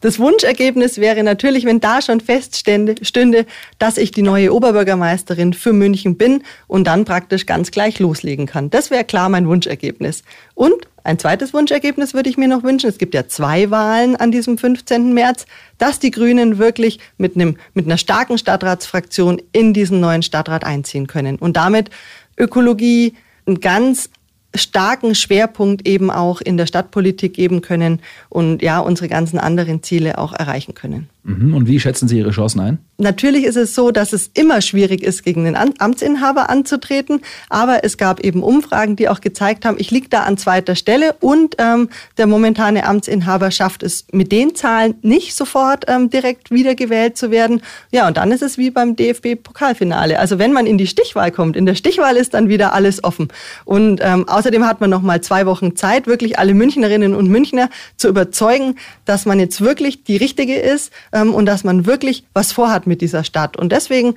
Das 0.00 0.18
Wunschergebnis 0.18 0.98
wäre 0.98 1.22
natürlich, 1.22 1.64
wenn 1.64 1.80
da 1.80 2.02
schon 2.02 2.20
feststünde, 2.20 3.46
dass 3.78 3.98
ich 3.98 4.10
die 4.10 4.22
neue 4.22 4.52
Oberbürgermeisterin 4.52 5.52
für 5.52 5.72
München 5.72 6.16
bin 6.16 6.42
und 6.66 6.86
dann 6.86 7.04
praktisch 7.04 7.46
ganz 7.46 7.70
gleich 7.70 7.98
loslegen 7.98 8.46
kann. 8.46 8.70
Das 8.70 8.90
wäre 8.90 9.04
klar 9.04 9.28
mein 9.28 9.48
Wunschergebnis. 9.48 10.22
Und 10.54 10.86
ein 11.04 11.20
zweites 11.20 11.54
Wunschergebnis 11.54 12.14
würde 12.14 12.28
ich 12.28 12.36
mir 12.36 12.48
noch 12.48 12.64
wünschen. 12.64 12.90
Es 12.90 12.98
gibt 12.98 13.14
ja 13.14 13.28
zwei 13.28 13.70
Wahlen 13.70 14.16
an 14.16 14.32
diesem 14.32 14.58
15. 14.58 15.14
März, 15.14 15.46
dass 15.78 16.00
die 16.00 16.10
Grünen 16.10 16.58
wirklich 16.58 16.98
mit, 17.16 17.36
einem, 17.36 17.58
mit 17.74 17.86
einer 17.86 17.96
starken 17.96 18.38
Stadtratsfraktion 18.38 19.40
in 19.52 19.72
diesen 19.72 20.00
neuen 20.00 20.22
Stadtrat 20.22 20.64
einziehen 20.64 21.06
können 21.06 21.36
und 21.36 21.56
damit 21.56 21.90
Ökologie, 22.36 23.14
ein 23.46 23.60
ganz 23.60 24.10
starken 24.56 25.14
Schwerpunkt 25.14 25.86
eben 25.86 26.10
auch 26.10 26.40
in 26.40 26.56
der 26.56 26.66
Stadtpolitik 26.66 27.34
geben 27.34 27.62
können 27.62 28.00
und 28.28 28.62
ja, 28.62 28.80
unsere 28.80 29.08
ganzen 29.08 29.38
anderen 29.38 29.82
Ziele 29.82 30.18
auch 30.18 30.32
erreichen 30.32 30.74
können. 30.74 31.08
Mhm. 31.24 31.54
Und 31.54 31.66
wie 31.66 31.80
schätzen 31.80 32.08
Sie 32.08 32.18
Ihre 32.18 32.30
Chancen 32.30 32.60
ein? 32.60 32.78
Natürlich 32.98 33.44
ist 33.44 33.56
es 33.56 33.74
so, 33.74 33.90
dass 33.90 34.12
es 34.12 34.30
immer 34.32 34.62
schwierig 34.62 35.02
ist, 35.02 35.22
gegen 35.22 35.44
den 35.44 35.56
Amtsinhaber 35.56 36.48
anzutreten. 36.48 37.20
Aber 37.50 37.84
es 37.84 37.98
gab 37.98 38.20
eben 38.20 38.42
Umfragen, 38.42 38.96
die 38.96 39.08
auch 39.08 39.20
gezeigt 39.20 39.64
haben, 39.64 39.76
ich 39.78 39.90
liege 39.90 40.08
da 40.08 40.22
an 40.22 40.38
zweiter 40.38 40.74
Stelle 40.74 41.14
und 41.20 41.56
ähm, 41.58 41.90
der 42.16 42.26
momentane 42.26 42.86
Amtsinhaber 42.86 43.50
schafft 43.50 43.82
es 43.82 44.06
mit 44.12 44.32
den 44.32 44.54
Zahlen 44.54 44.94
nicht 45.02 45.34
sofort 45.34 45.84
ähm, 45.88 46.08
direkt 46.08 46.50
wiedergewählt 46.50 47.18
zu 47.18 47.30
werden. 47.30 47.60
Ja, 47.90 48.08
und 48.08 48.16
dann 48.16 48.32
ist 48.32 48.42
es 48.42 48.56
wie 48.56 48.70
beim 48.70 48.96
DFB-Pokalfinale. 48.96 50.18
Also 50.18 50.38
wenn 50.38 50.52
man 50.52 50.66
in 50.66 50.78
die 50.78 50.86
Stichwahl 50.86 51.30
kommt, 51.30 51.56
in 51.56 51.66
der 51.66 51.74
Stichwahl 51.74 52.16
ist 52.16 52.32
dann 52.32 52.48
wieder 52.48 52.72
alles 52.72 53.04
offen. 53.04 53.28
Und 53.66 54.00
ähm, 54.02 54.26
außerdem 54.26 54.66
hat 54.66 54.80
man 54.80 54.88
noch 54.88 55.02
mal 55.02 55.20
zwei 55.20 55.44
Wochen 55.44 55.76
Zeit, 55.76 56.06
wirklich 56.06 56.38
alle 56.38 56.54
Münchnerinnen 56.54 57.14
und 57.14 57.28
Münchner 57.28 57.68
zu 57.96 58.08
überzeugen, 58.08 58.76
dass 59.04 59.26
man 59.26 59.38
jetzt 59.38 59.60
wirklich 59.60 60.04
die 60.04 60.16
Richtige 60.16 60.56
ist 60.56 60.92
ähm, 61.12 61.34
und 61.34 61.44
dass 61.44 61.62
man 61.62 61.84
wirklich 61.84 62.24
was 62.32 62.52
vorhat 62.52 62.85
mit 62.86 63.00
dieser 63.00 63.24
Stadt. 63.24 63.56
Und 63.56 63.72
deswegen, 63.72 64.14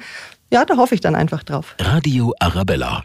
ja, 0.52 0.66
da 0.66 0.78
hoffe 0.78 0.96
ich 0.96 1.02
dann 1.02 1.16
einfach 1.16 1.44
drauf. 1.44 1.76
Radio 1.80 2.34
Arabella. 2.40 3.04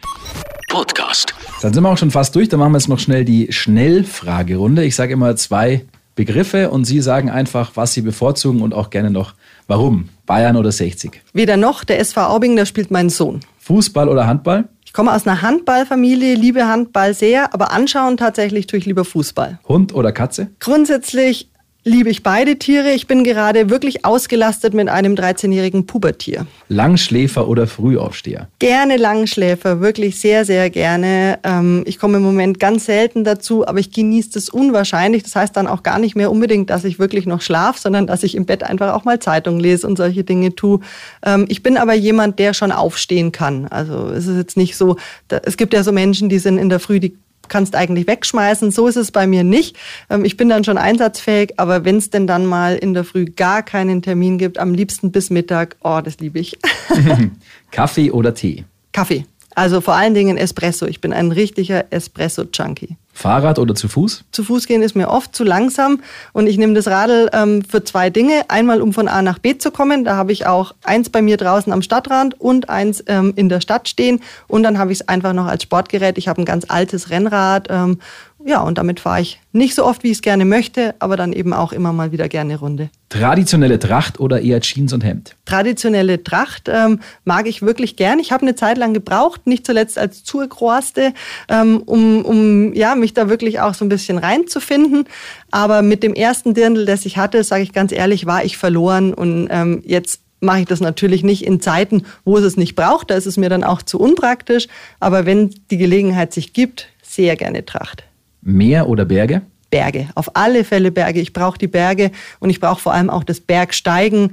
Podcast. 0.69 1.33
Dann 1.61 1.73
sind 1.73 1.83
wir 1.83 1.89
auch 1.89 1.97
schon 1.97 2.11
fast 2.11 2.35
durch. 2.35 2.49
Dann 2.49 2.59
machen 2.59 2.73
wir 2.73 2.79
jetzt 2.79 2.89
noch 2.89 2.99
schnell 2.99 3.25
die 3.25 3.51
Schnellfragerunde. 3.51 4.83
Ich 4.83 4.95
sage 4.95 5.13
immer 5.13 5.35
zwei 5.35 5.85
Begriffe 6.15 6.69
und 6.69 6.85
Sie 6.85 7.01
sagen 7.01 7.29
einfach, 7.29 7.71
was 7.75 7.93
Sie 7.93 8.01
bevorzugen 8.01 8.61
und 8.61 8.73
auch 8.73 8.89
gerne 8.89 9.11
noch 9.11 9.33
warum. 9.67 10.09
Bayern 10.25 10.55
oder 10.55 10.71
60? 10.71 11.21
Weder 11.33 11.57
noch. 11.57 11.83
Der 11.83 11.99
SV 11.99 12.21
Aubing, 12.21 12.55
da 12.55 12.65
spielt 12.65 12.89
mein 12.89 13.09
Sohn. 13.09 13.41
Fußball 13.59 14.09
oder 14.09 14.27
Handball? 14.27 14.69
Ich 14.85 14.93
komme 14.93 15.13
aus 15.13 15.27
einer 15.27 15.41
Handballfamilie, 15.41 16.35
liebe 16.35 16.67
Handball 16.67 17.13
sehr, 17.13 17.53
aber 17.53 17.71
anschauen 17.71 18.17
tatsächlich 18.17 18.67
tue 18.67 18.79
ich 18.79 18.85
lieber 18.85 19.03
Fußball. 19.03 19.59
Hund 19.67 19.93
oder 19.93 20.11
Katze? 20.11 20.51
Grundsätzlich 20.59 21.49
liebe 21.85 22.09
ich 22.09 22.23
beide 22.23 22.57
Tiere. 22.57 22.91
Ich 22.91 23.05
bin 23.05 23.23
gerade 23.23 23.69
wirklich 23.69 24.05
ausgelastet 24.05 24.73
mit 24.73 24.89
einem 24.89 25.13
13-jährigen 25.13 25.85
Pubertier. 25.85 26.47
Langschläfer 26.67 27.47
oder 27.47 27.67
Frühaufsteher? 27.67 28.47
Gerne 28.57 28.97
Langschläfer, 28.97 29.81
wirklich 29.81 30.19
sehr, 30.19 30.45
sehr 30.45 30.71
gerne. 30.71 31.37
Ähm, 31.43 31.83
ich 31.85 31.99
komme 31.99 32.17
im 32.17 32.23
Moment 32.23 32.59
ganz 32.59 32.85
selten 32.85 33.23
dazu, 33.23 33.67
aber 33.67 33.79
ich 33.79 33.91
genieße 33.91 34.31
das 34.33 34.49
unwahrscheinlich. 34.49 35.21
Das 35.21 35.35
heißt 35.35 35.55
dann 35.55 35.67
auch 35.67 35.83
gar 35.83 35.99
nicht 35.99 36.15
mehr 36.15 36.31
unbedingt, 36.31 36.71
dass 36.71 36.83
ich 36.85 36.97
wirklich 36.97 37.27
noch 37.27 37.41
schlafe, 37.41 37.79
sondern 37.79 38.07
dass 38.07 38.23
ich 38.23 38.33
im 38.33 38.45
Bett 38.45 38.63
einfach 38.63 38.93
auch 38.93 39.05
mal 39.05 39.19
Zeitung 39.19 39.59
lese 39.59 39.85
und 39.85 39.95
solche 39.95 40.23
Dinge 40.23 40.55
tue. 40.55 40.79
Ähm, 41.23 41.45
ich 41.49 41.61
bin 41.61 41.77
aber 41.77 41.93
jemand, 41.93 42.39
der 42.39 42.55
schon 42.55 42.71
aufstehen 42.71 43.31
kann. 43.31 43.67
Also 43.67 44.07
es 44.07 44.25
ist 44.25 44.37
jetzt 44.37 44.57
nicht 44.57 44.75
so, 44.75 44.97
es 45.43 45.55
gibt 45.55 45.75
ja 45.75 45.83
so 45.83 45.91
Menschen, 45.91 46.29
die 46.29 46.39
sind 46.39 46.57
in 46.57 46.69
der 46.69 46.79
Früh, 46.79 46.99
die 46.99 47.15
kannst 47.47 47.75
eigentlich 47.75 48.07
wegschmeißen. 48.07 48.71
So 48.71 48.87
ist 48.87 48.95
es 48.95 49.11
bei 49.11 49.27
mir 49.27 49.43
nicht. 49.43 49.75
Ähm, 50.09 50.25
ich 50.25 50.37
bin 50.37 50.49
dann 50.49 50.63
schon 50.63 50.77
einsatzfähig, 50.77 51.53
aber 51.57 51.85
wenn 51.85 51.97
es 51.97 52.09
denn 52.09 52.27
dann 52.27 52.45
mal 52.45 52.75
in 52.75 52.93
der 52.93 53.03
Früh 53.03 53.25
gar 53.25 53.63
keinen 53.63 54.01
Termin 54.01 54.37
gibt, 54.37 54.57
am 54.57 54.73
liebsten 54.73 55.11
bis 55.11 55.29
Mittag, 55.29 55.77
oh, 55.83 56.01
das 56.03 56.19
liebe 56.19 56.39
ich. 56.39 56.57
Kaffee 57.71 58.11
oder 58.11 58.33
Tee? 58.33 58.65
Kaffee. 58.91 59.25
Also 59.55 59.81
vor 59.81 59.95
allen 59.95 60.13
Dingen 60.13 60.37
Espresso. 60.37 60.85
Ich 60.85 61.01
bin 61.01 61.13
ein 61.13 61.31
richtiger 61.31 61.85
Espresso-Junkie. 61.91 62.97
Fahrrad 63.15 63.59
oder 63.59 63.73
zu 63.75 63.87
Fuß? 63.87 64.25
Zu 64.31 64.43
Fuß 64.43 64.67
gehen 64.67 64.81
ist 64.81 64.93
mir 64.93 65.09
oft 65.09 65.33
zu 65.33 65.45
langsam 65.45 66.01
und 66.33 66.47
ich 66.47 66.57
nehme 66.57 66.73
das 66.73 66.87
Radl 66.87 67.29
ähm, 67.31 67.63
für 67.63 67.81
zwei 67.83 68.09
Dinge. 68.09 68.43
Einmal, 68.49 68.81
um 68.81 68.91
von 68.91 69.07
A 69.07 69.21
nach 69.21 69.39
B 69.39 69.57
zu 69.57 69.71
kommen. 69.71 70.03
Da 70.03 70.17
habe 70.17 70.33
ich 70.33 70.45
auch 70.45 70.75
eins 70.83 71.09
bei 71.09 71.21
mir 71.21 71.37
draußen 71.37 71.71
am 71.71 71.81
Stadtrand 71.81 72.39
und 72.39 72.69
eins 72.69 73.01
ähm, 73.07 73.31
in 73.37 73.47
der 73.47 73.61
Stadt 73.61 73.87
stehen. 73.87 74.19
Und 74.47 74.63
dann 74.63 74.77
habe 74.77 74.91
ich 74.91 74.99
es 74.99 75.07
einfach 75.07 75.31
noch 75.31 75.45
als 75.45 75.63
Sportgerät. 75.63 76.17
Ich 76.17 76.27
habe 76.27 76.41
ein 76.41 76.45
ganz 76.45 76.65
altes 76.67 77.09
Rennrad 77.09 77.67
ähm, 77.69 77.99
ja, 78.47 78.61
und 78.61 78.77
damit 78.77 78.99
fahre 78.99 79.21
ich 79.21 79.39
nicht 79.53 79.73
so 79.73 79.83
oft, 79.83 80.03
wie 80.03 80.11
ich 80.11 80.17
es 80.17 80.21
gerne 80.21 80.45
möchte, 80.45 80.93
aber 80.99 81.17
dann 81.17 81.33
eben 81.33 81.51
auch 81.51 81.73
immer 81.73 81.91
mal 81.93 82.11
wieder 82.11 82.29
gerne 82.29 82.59
Runde. 82.59 82.91
Traditionelle 83.09 83.79
Tracht 83.79 84.19
oder 84.19 84.39
eher 84.39 84.61
Jeans 84.61 84.93
und 84.93 85.03
Hemd? 85.03 85.35
Traditionelle 85.45 86.23
Tracht 86.23 86.69
ähm, 86.71 86.99
mag 87.23 87.47
ich 87.47 87.63
wirklich 87.63 87.95
gern. 87.95 88.19
Ich 88.19 88.31
habe 88.31 88.43
eine 88.43 88.53
Zeit 88.53 88.77
lang 88.77 88.93
gebraucht, 88.93 89.47
nicht 89.47 89.65
zuletzt 89.65 89.97
als 89.97 90.23
Zurgroaste, 90.23 91.13
ähm, 91.49 91.81
um, 91.87 92.23
um 92.23 92.73
ja, 92.75 92.93
mich 92.93 93.15
da 93.15 93.29
wirklich 93.29 93.61
auch 93.61 93.73
so 93.73 93.83
ein 93.83 93.89
bisschen 93.89 94.19
reinzufinden. 94.19 95.05
Aber 95.49 95.81
mit 95.81 96.03
dem 96.03 96.13
ersten 96.13 96.53
Dirndl, 96.53 96.85
das 96.85 97.07
ich 97.07 97.17
hatte, 97.17 97.43
sage 97.43 97.63
ich 97.63 97.73
ganz 97.73 97.91
ehrlich, 97.91 98.27
war 98.27 98.45
ich 98.45 98.57
verloren 98.57 99.15
und 99.15 99.47
ähm, 99.49 99.81
jetzt 99.87 100.21
mache 100.39 100.59
ich 100.59 100.67
das 100.67 100.81
natürlich 100.81 101.23
nicht 101.23 101.43
in 101.43 101.61
Zeiten, 101.61 102.03
wo 102.25 102.37
es 102.37 102.43
es 102.43 102.57
nicht 102.57 102.75
braucht. 102.75 103.09
Da 103.09 103.15
ist 103.15 103.25
es 103.25 103.37
mir 103.37 103.49
dann 103.49 103.63
auch 103.63 103.81
zu 103.81 103.99
unpraktisch. 103.99 104.67
Aber 104.99 105.25
wenn 105.25 105.49
die 105.71 105.77
Gelegenheit 105.77 106.31
sich 106.31 106.53
gibt, 106.53 106.89
sehr 107.01 107.35
gerne 107.35 107.65
Tracht. 107.65 108.03
Meer 108.45 108.87
oder 108.87 109.03
Berge? 109.05 109.41
Berge, 109.71 110.07
auf 110.15 110.35
alle 110.35 110.63
Fälle 110.63 110.91
Berge. 110.91 111.19
Ich 111.19 111.33
brauche 111.33 111.57
die 111.57 111.67
Berge 111.67 112.11
und 112.39 112.49
ich 112.49 112.61
brauche 112.61 112.79
vor 112.79 112.93
allem 112.93 113.09
auch 113.09 113.23
das 113.23 113.41
Bergsteigen 113.41 114.31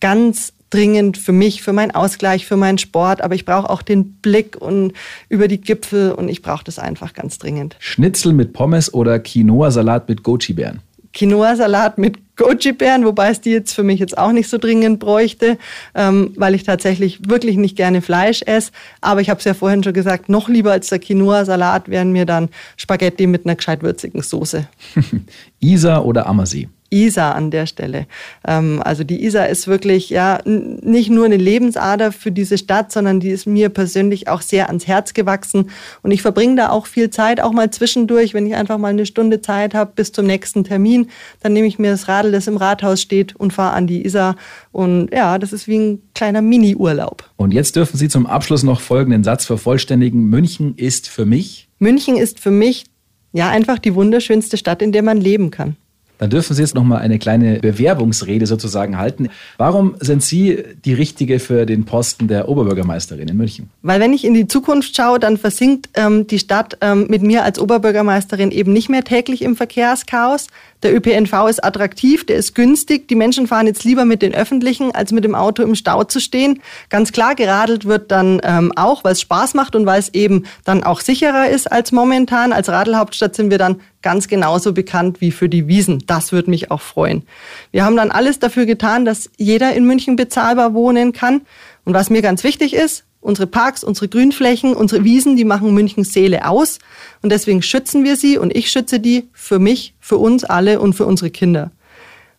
ganz 0.00 0.54
dringend 0.70 1.18
für 1.18 1.32
mich, 1.32 1.62
für 1.62 1.72
meinen 1.72 1.90
Ausgleich, 1.90 2.46
für 2.46 2.56
meinen 2.56 2.78
Sport. 2.78 3.20
Aber 3.20 3.34
ich 3.34 3.44
brauche 3.44 3.68
auch 3.68 3.82
den 3.82 4.12
Blick 4.14 4.56
und 4.56 4.92
über 5.28 5.48
die 5.48 5.60
Gipfel 5.60 6.12
und 6.12 6.28
ich 6.28 6.42
brauche 6.42 6.64
das 6.64 6.78
einfach 6.78 7.12
ganz 7.12 7.38
dringend. 7.38 7.76
Schnitzel 7.80 8.32
mit 8.32 8.52
Pommes 8.52 8.94
oder 8.94 9.18
Quinoa-Salat 9.18 10.08
mit 10.08 10.22
Goji-Beeren? 10.22 10.80
Quinoa-Salat 11.12 11.98
mit 11.98 12.18
Goji-Beeren, 12.36 13.04
wobei 13.04 13.30
es 13.30 13.40
die 13.40 13.50
jetzt 13.50 13.74
für 13.74 13.82
mich 13.82 14.00
jetzt 14.00 14.16
auch 14.16 14.32
nicht 14.32 14.48
so 14.48 14.58
dringend 14.58 14.98
bräuchte, 14.98 15.58
ähm, 15.94 16.32
weil 16.36 16.54
ich 16.54 16.62
tatsächlich 16.62 17.28
wirklich 17.28 17.56
nicht 17.56 17.76
gerne 17.76 18.00
Fleisch 18.00 18.42
esse. 18.42 18.72
Aber 19.00 19.20
ich 19.20 19.28
habe 19.28 19.38
es 19.38 19.44
ja 19.44 19.54
vorhin 19.54 19.82
schon 19.82 19.92
gesagt, 19.92 20.28
noch 20.28 20.48
lieber 20.48 20.72
als 20.72 20.88
der 20.88 21.00
Quinoa-Salat 21.00 21.88
wären 21.88 22.12
mir 22.12 22.26
dann 22.26 22.48
Spaghetti 22.76 23.26
mit 23.26 23.44
einer 23.44 23.56
gescheit 23.56 23.82
würzigen 23.82 24.22
Soße. 24.22 24.68
Isar 25.60 26.06
oder 26.06 26.26
Ammersee? 26.26 26.68
Isar 26.90 27.34
an 27.34 27.50
der 27.50 27.66
Stelle. 27.66 28.06
Ähm, 28.46 28.82
also 28.84 29.04
die 29.04 29.24
Isar 29.24 29.48
ist 29.48 29.68
wirklich 29.68 30.10
ja 30.10 30.40
nicht 30.44 31.10
nur 31.10 31.24
eine 31.24 31.36
Lebensader 31.36 32.12
für 32.12 32.32
diese 32.32 32.58
Stadt, 32.58 32.92
sondern 32.92 33.20
die 33.20 33.30
ist 33.30 33.46
mir 33.46 33.68
persönlich 33.68 34.28
auch 34.28 34.42
sehr 34.42 34.66
ans 34.66 34.86
Herz 34.86 35.14
gewachsen. 35.14 35.70
Und 36.02 36.10
ich 36.10 36.22
verbringe 36.22 36.56
da 36.56 36.70
auch 36.70 36.86
viel 36.86 37.10
Zeit, 37.10 37.40
auch 37.40 37.52
mal 37.52 37.70
zwischendurch, 37.70 38.34
wenn 38.34 38.46
ich 38.46 38.54
einfach 38.54 38.78
mal 38.78 38.88
eine 38.88 39.06
Stunde 39.06 39.40
Zeit 39.40 39.74
habe 39.74 39.92
bis 39.94 40.12
zum 40.12 40.26
nächsten 40.26 40.64
Termin, 40.64 41.08
dann 41.40 41.52
nehme 41.52 41.66
ich 41.66 41.78
mir 41.78 41.92
das 41.92 42.08
Radl, 42.08 42.32
das 42.32 42.46
im 42.46 42.56
Rathaus 42.56 43.00
steht 43.00 43.36
und 43.36 43.52
fahre 43.52 43.74
an 43.74 43.86
die 43.86 44.04
Isar. 44.04 44.36
Und 44.72 45.12
ja, 45.12 45.38
das 45.38 45.52
ist 45.52 45.68
wie 45.68 45.78
ein 45.78 46.02
kleiner 46.14 46.42
Mini-Urlaub. 46.42 47.30
Und 47.36 47.52
jetzt 47.52 47.76
dürfen 47.76 47.96
Sie 47.96 48.08
zum 48.08 48.26
Abschluss 48.26 48.62
noch 48.62 48.80
folgenden 48.80 49.24
Satz 49.24 49.44
vervollständigen. 49.44 50.24
München 50.24 50.74
ist 50.76 51.08
für 51.08 51.24
mich? 51.24 51.68
München 51.78 52.16
ist 52.16 52.40
für 52.40 52.50
mich 52.50 52.84
ja 53.32 53.48
einfach 53.48 53.78
die 53.78 53.94
wunderschönste 53.94 54.56
Stadt, 54.56 54.82
in 54.82 54.92
der 54.92 55.02
man 55.02 55.18
leben 55.18 55.50
kann. 55.50 55.76
Dann 56.20 56.28
dürfen 56.28 56.54
Sie 56.54 56.60
jetzt 56.60 56.74
noch 56.74 56.84
mal 56.84 56.98
eine 56.98 57.18
kleine 57.18 57.60
Bewerbungsrede 57.60 58.46
sozusagen 58.46 58.98
halten. 58.98 59.30
Warum 59.56 59.96
sind 60.00 60.22
Sie 60.22 60.62
die 60.84 60.92
Richtige 60.92 61.40
für 61.40 61.64
den 61.64 61.86
Posten 61.86 62.28
der 62.28 62.46
Oberbürgermeisterin 62.46 63.26
in 63.26 63.36
München? 63.38 63.70
Weil 63.80 64.00
wenn 64.00 64.12
ich 64.12 64.26
in 64.26 64.34
die 64.34 64.46
Zukunft 64.46 64.94
schaue, 64.94 65.18
dann 65.18 65.38
versinkt 65.38 65.88
ähm, 65.94 66.26
die 66.26 66.38
Stadt 66.38 66.76
ähm, 66.82 67.06
mit 67.08 67.22
mir 67.22 67.42
als 67.42 67.58
Oberbürgermeisterin 67.58 68.50
eben 68.50 68.74
nicht 68.74 68.90
mehr 68.90 69.02
täglich 69.02 69.40
im 69.40 69.56
Verkehrschaos. 69.56 70.48
Der 70.82 70.94
ÖPNV 70.94 71.48
ist 71.48 71.64
attraktiv, 71.64 72.24
der 72.26 72.36
ist 72.36 72.54
günstig. 72.54 73.08
Die 73.08 73.14
Menschen 73.14 73.46
fahren 73.46 73.66
jetzt 73.66 73.84
lieber 73.84 74.04
mit 74.04 74.20
den 74.20 74.34
Öffentlichen, 74.34 74.94
als 74.94 75.12
mit 75.12 75.24
dem 75.24 75.34
Auto 75.34 75.62
im 75.62 75.74
Stau 75.74 76.04
zu 76.04 76.20
stehen. 76.20 76.60
Ganz 76.90 77.12
klar, 77.12 77.34
geradelt 77.34 77.86
wird 77.86 78.10
dann 78.10 78.40
ähm, 78.44 78.72
auch, 78.76 79.04
weil 79.04 79.12
es 79.12 79.22
Spaß 79.22 79.54
macht 79.54 79.74
und 79.74 79.86
weil 79.86 80.00
es 80.00 80.12
eben 80.12 80.44
dann 80.64 80.82
auch 80.82 81.00
sicherer 81.00 81.48
ist 81.48 81.70
als 81.70 81.92
momentan. 81.92 82.52
Als 82.52 82.68
Radelhauptstadt 82.68 83.34
sind 83.36 83.50
wir 83.50 83.58
dann 83.58 83.80
ganz 84.02 84.28
genauso 84.28 84.72
bekannt 84.72 85.20
wie 85.20 85.30
für 85.30 85.48
die 85.48 85.68
Wiesen. 85.68 86.02
Das 86.06 86.32
würde 86.32 86.50
mich 86.50 86.70
auch 86.70 86.80
freuen. 86.80 87.24
Wir 87.70 87.84
haben 87.84 87.96
dann 87.96 88.10
alles 88.10 88.38
dafür 88.38 88.66
getan, 88.66 89.04
dass 89.04 89.30
jeder 89.36 89.74
in 89.74 89.86
München 89.86 90.16
bezahlbar 90.16 90.74
wohnen 90.74 91.12
kann. 91.12 91.42
Und 91.84 91.94
was 91.94 92.10
mir 92.10 92.22
ganz 92.22 92.44
wichtig 92.44 92.74
ist, 92.74 93.04
Unsere 93.22 93.46
Parks, 93.46 93.84
unsere 93.84 94.08
Grünflächen, 94.08 94.74
unsere 94.74 95.04
Wiesen, 95.04 95.36
die 95.36 95.44
machen 95.44 95.74
Münchens 95.74 96.12
Seele 96.12 96.48
aus. 96.48 96.78
Und 97.20 97.30
deswegen 97.30 97.60
schützen 97.60 98.02
wir 98.02 98.16
sie 98.16 98.38
und 98.38 98.56
ich 98.56 98.70
schütze 98.70 98.98
die 98.98 99.28
für 99.32 99.58
mich, 99.58 99.94
für 100.00 100.16
uns 100.16 100.44
alle 100.44 100.80
und 100.80 100.94
für 100.94 101.04
unsere 101.04 101.30
Kinder. 101.30 101.70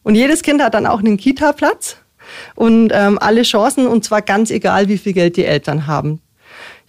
Und 0.02 0.16
jedes 0.16 0.42
Kind 0.42 0.62
hat 0.62 0.74
dann 0.74 0.88
auch 0.88 1.00
einen 1.00 1.18
Kita-Platz 1.18 1.98
und 2.56 2.92
ähm, 2.94 3.20
alle 3.20 3.44
Chancen 3.44 3.86
und 3.86 4.04
zwar 4.04 4.24
ganz 4.24 4.50
egal, 4.50 4.88
wie 4.88 4.98
viel 4.98 5.14
Geld 5.14 5.38
die 5.38 5.46
Eltern 5.46 5.86
haben. 5.86 6.20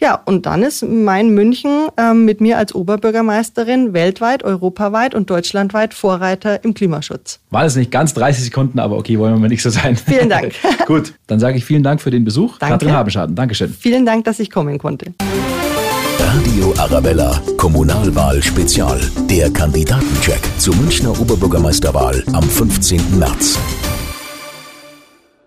Ja, 0.01 0.21
und 0.25 0.47
dann 0.47 0.63
ist 0.63 0.83
mein 0.83 1.31
München 1.31 1.89
ähm, 1.97 2.25
mit 2.25 2.41
mir 2.41 2.59
als 2.59 2.75
Oberbürgermeisterin 2.75 3.93
weltweit, 3.93 4.43
europaweit 4.43 5.15
und 5.15 5.31
deutschlandweit 5.31 5.95
Vorreiter 5.95 6.65
im 6.65 6.75
Klimaschutz. 6.75 7.41
War 7.51 7.65
das 7.65 7.77
nicht 7.77 7.91
ganz 7.91 8.15
30 8.15 8.45
Sekunden, 8.45 8.79
aber 8.79 8.97
okay, 8.97 9.19
wollen 9.19 9.35
wir 9.35 9.41
mal 9.41 9.49
nicht 9.49 9.63
so 9.63 9.71
sein. 9.71 9.97
Vielen 9.97 10.29
Dank. 10.29 10.53
Gut, 10.87 11.15
dann 11.27 11.41
sage 11.41 11.59
ich 11.59 11.65
vielen 11.65 11.83
Dank 11.83 12.01
für 12.01 12.11
den 12.11 12.25
Besuch. 12.25 12.59
Danke. 12.59 12.75
Katrin 12.75 12.93
Habenschaden, 12.93 13.35
Dankeschön. 13.37 13.73
Vielen 13.73 14.05
Dank, 14.07 14.25
dass 14.25 14.41
ich 14.41 14.51
kommen 14.51 14.79
konnte. 14.79 15.13
Radio 16.19 16.73
Arabella, 16.79 17.41
Kommunalwahl 17.57 18.43
Spezial. 18.43 19.01
Der 19.29 19.51
Kandidatencheck 19.51 20.41
zur 20.59 20.75
Münchner 20.77 21.11
Oberbürgermeisterwahl 21.21 22.25
am 22.33 22.43
15. 22.43 23.19
März. 23.19 23.59